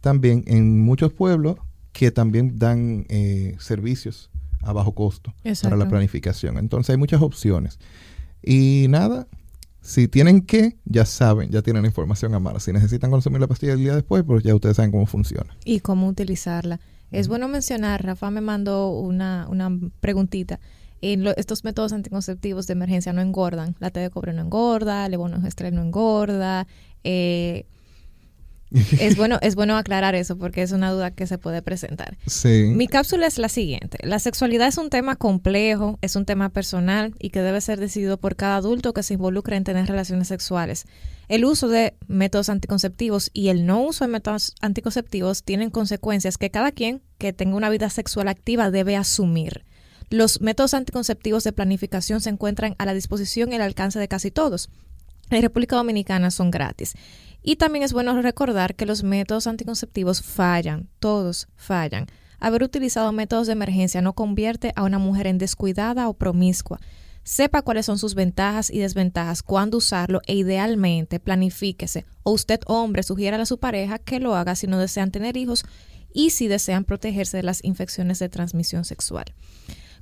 también 0.01 0.43
en 0.47 0.81
muchos 0.81 1.13
pueblos 1.13 1.55
que 1.93 2.11
también 2.11 2.57
dan 2.57 3.05
eh, 3.07 3.55
servicios 3.59 4.29
a 4.61 4.73
bajo 4.73 4.93
costo 4.93 5.33
para 5.61 5.77
la 5.77 5.87
planificación. 5.87 6.57
Entonces 6.57 6.89
hay 6.89 6.97
muchas 6.97 7.21
opciones. 7.21 7.79
Y 8.41 8.87
nada, 8.89 9.27
si 9.83 10.07
tienen 10.07 10.41
que, 10.41 10.77
ya 10.85 11.05
saben, 11.05 11.51
ya 11.51 11.61
tienen 11.61 11.83
la 11.83 11.89
información 11.89 12.33
a 12.33 12.39
mano. 12.39 12.59
Si 12.61 12.71
necesitan 12.71 13.11
consumir 13.11 13.41
la 13.41 13.47
pastilla 13.47 13.73
el 13.73 13.79
día 13.79 13.93
después, 13.93 14.23
pues 14.23 14.41
ya 14.41 14.55
ustedes 14.55 14.77
saben 14.77 14.91
cómo 14.91 15.05
funciona. 15.05 15.55
Y 15.65 15.81
cómo 15.81 16.07
utilizarla. 16.07 16.79
Es 17.11 17.27
bueno 17.27 17.49
mencionar, 17.49 18.03
Rafa 18.03 18.31
me 18.31 18.39
mandó 18.39 18.89
una, 18.89 19.45
una 19.49 19.77
preguntita. 19.99 20.61
En 21.01 21.27
estos 21.35 21.65
métodos 21.65 21.91
anticonceptivos 21.91 22.65
de 22.65 22.73
emergencia 22.73 23.11
no 23.11 23.21
engordan. 23.21 23.75
La 23.79 23.91
T 23.91 23.99
de 23.99 24.09
cobre 24.09 24.31
no 24.31 24.41
engorda, 24.41 25.05
el 25.05 25.11
levonorgestrel 25.11 25.75
no 25.75 25.81
engorda. 25.81 26.65
Eh, 27.03 27.65
es 28.99 29.15
bueno, 29.15 29.37
es 29.41 29.55
bueno 29.55 29.77
aclarar 29.77 30.15
eso 30.15 30.37
porque 30.37 30.61
es 30.61 30.71
una 30.71 30.91
duda 30.91 31.11
que 31.11 31.27
se 31.27 31.37
puede 31.37 31.61
presentar. 31.61 32.17
Sí. 32.25 32.71
Mi 32.73 32.87
cápsula 32.87 33.27
es 33.27 33.37
la 33.37 33.49
siguiente. 33.49 33.97
La 34.01 34.19
sexualidad 34.19 34.67
es 34.67 34.77
un 34.77 34.89
tema 34.89 35.15
complejo, 35.15 35.99
es 36.01 36.15
un 36.15 36.25
tema 36.25 36.49
personal 36.49 37.13
y 37.19 37.29
que 37.29 37.41
debe 37.41 37.61
ser 37.61 37.79
decidido 37.79 38.17
por 38.17 38.35
cada 38.35 38.57
adulto 38.57 38.93
que 38.93 39.03
se 39.03 39.13
involucre 39.13 39.55
en 39.55 39.63
tener 39.63 39.87
relaciones 39.87 40.27
sexuales. 40.27 40.85
El 41.27 41.45
uso 41.45 41.67
de 41.67 41.95
métodos 42.07 42.49
anticonceptivos 42.49 43.29
y 43.33 43.49
el 43.49 43.65
no 43.65 43.81
uso 43.81 44.05
de 44.05 44.11
métodos 44.11 44.55
anticonceptivos 44.61 45.43
tienen 45.43 45.69
consecuencias 45.69 46.37
que 46.37 46.49
cada 46.49 46.71
quien 46.71 47.01
que 47.17 47.31
tenga 47.31 47.55
una 47.55 47.69
vida 47.69 47.89
sexual 47.89 48.27
activa 48.27 48.71
debe 48.71 48.95
asumir. 48.95 49.63
Los 50.09 50.41
métodos 50.41 50.73
anticonceptivos 50.73 51.43
de 51.43 51.53
planificación 51.53 52.21
se 52.21 52.29
encuentran 52.29 52.75
a 52.77 52.85
la 52.85 52.93
disposición 52.93 53.51
y 53.51 53.55
al 53.55 53.61
alcance 53.61 53.99
de 53.99 54.07
casi 54.07 54.31
todos. 54.31 54.69
En 55.29 55.41
República 55.41 55.75
Dominicana 55.75 56.31
son 56.31 56.51
gratis 56.51 56.93
y 57.41 57.57
también 57.57 57.83
es 57.83 57.93
bueno 57.93 58.19
recordar 58.21 58.75
que 58.75 58.85
los 58.85 59.03
métodos 59.03 59.47
anticonceptivos 59.47 60.21
fallan, 60.21 60.87
todos 60.99 61.47
fallan. 61.55 62.07
Haber 62.39 62.63
utilizado 62.63 63.11
métodos 63.11 63.47
de 63.47 63.53
emergencia 63.53 64.01
no 64.01 64.13
convierte 64.13 64.73
a 64.75 64.83
una 64.83 64.99
mujer 64.99 65.27
en 65.27 65.37
descuidada 65.37 66.07
o 66.09 66.13
promiscua. 66.13 66.79
Sepa 67.23 67.61
cuáles 67.61 67.85
son 67.85 67.97
sus 67.97 68.15
ventajas 68.15 68.69
y 68.69 68.79
desventajas, 68.79 69.43
cuándo 69.43 69.77
usarlo 69.77 70.21
e 70.27 70.35
idealmente 70.35 71.21
planifíquese. 71.21 72.05
O 72.23 72.31
usted, 72.31 72.59
hombre, 72.65 73.03
sugiera 73.03 73.41
a 73.41 73.45
su 73.45 73.59
pareja 73.59 73.97
que 73.97 74.19
lo 74.19 74.35
haga 74.35 74.55
si 74.55 74.67
no 74.67 74.77
desean 74.77 75.11
tener 75.11 75.37
hijos 75.37 75.63
y 76.13 76.31
si 76.31 76.47
desean 76.47 76.83
protegerse 76.83 77.37
de 77.37 77.43
las 77.43 77.63
infecciones 77.63 78.19
de 78.19 78.29
transmisión 78.29 78.83
sexual. 78.83 79.25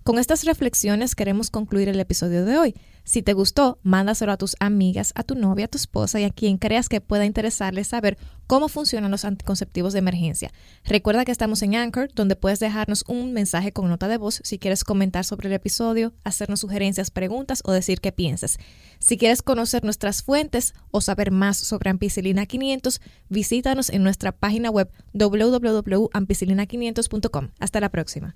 Con 0.04 0.18
estas 0.18 0.46
reflexiones 0.46 1.14
queremos 1.14 1.52
concluir 1.52 1.90
el 1.90 2.00
episodio 2.00 2.44
de 2.44 2.58
hoy. 2.58 2.76
Si 3.04 3.22
te 3.22 3.34
gustó, 3.34 3.80
mándaselo 3.84 4.32
a 4.32 4.38
tus 4.38 4.56
amigas, 4.60 5.12
a 5.16 5.24
tu 5.24 5.36
novia, 5.36 5.66
a 5.66 5.68
tu 5.68 5.78
esposa 5.78 6.20
y 6.20 6.24
a 6.24 6.30
quien 6.30 6.58
creas 6.58 6.88
que 6.88 7.02
pueda 7.02 7.26
interesarle 7.26 7.84
saber 7.84 8.18
cómo 8.48 8.68
funcionan 8.68 9.12
los 9.12 9.26
anticonceptivos 9.26 9.94
de 9.94 10.00
emergencia. 10.00 10.52
Recuerda 10.84 11.26
que 11.26 11.32
estamos 11.32 11.62
en 11.64 11.76
Anchor, 11.76 12.10
donde 12.14 12.36
puedes 12.36 12.60
dejarnos 12.60 13.04
un 13.08 13.34
mensaje 13.34 13.72
con 13.72 13.90
nota 13.90 14.08
de 14.08 14.18
voz 14.18 14.42
si 14.44 14.60
quieres 14.60 14.84
comentar 14.84 15.26
sobre 15.26 15.48
el 15.48 15.54
episodio, 15.54 16.14
hacernos 16.24 16.60
sugerencias, 16.60 17.10
preguntas 17.12 17.62
o 17.66 17.72
decir 17.72 18.02
qué 18.02 18.12
piensas. 18.12 18.60
Si 19.00 19.18
quieres 19.18 19.42
conocer 19.42 19.84
nuestras 19.84 20.22
fuentes 20.22 20.76
o 20.92 21.02
saber 21.02 21.32
más 21.32 21.58
sobre 21.58 21.90
Ampicilina 21.90 22.46
500, 22.46 23.02
visítanos 23.30 23.90
en 23.90 24.04
nuestra 24.04 24.32
página 24.32 24.70
web 24.70 24.92
www.ampicilina500.com. 25.14 27.50
Hasta 27.60 27.80
la 27.80 27.90
próxima. 27.90 28.36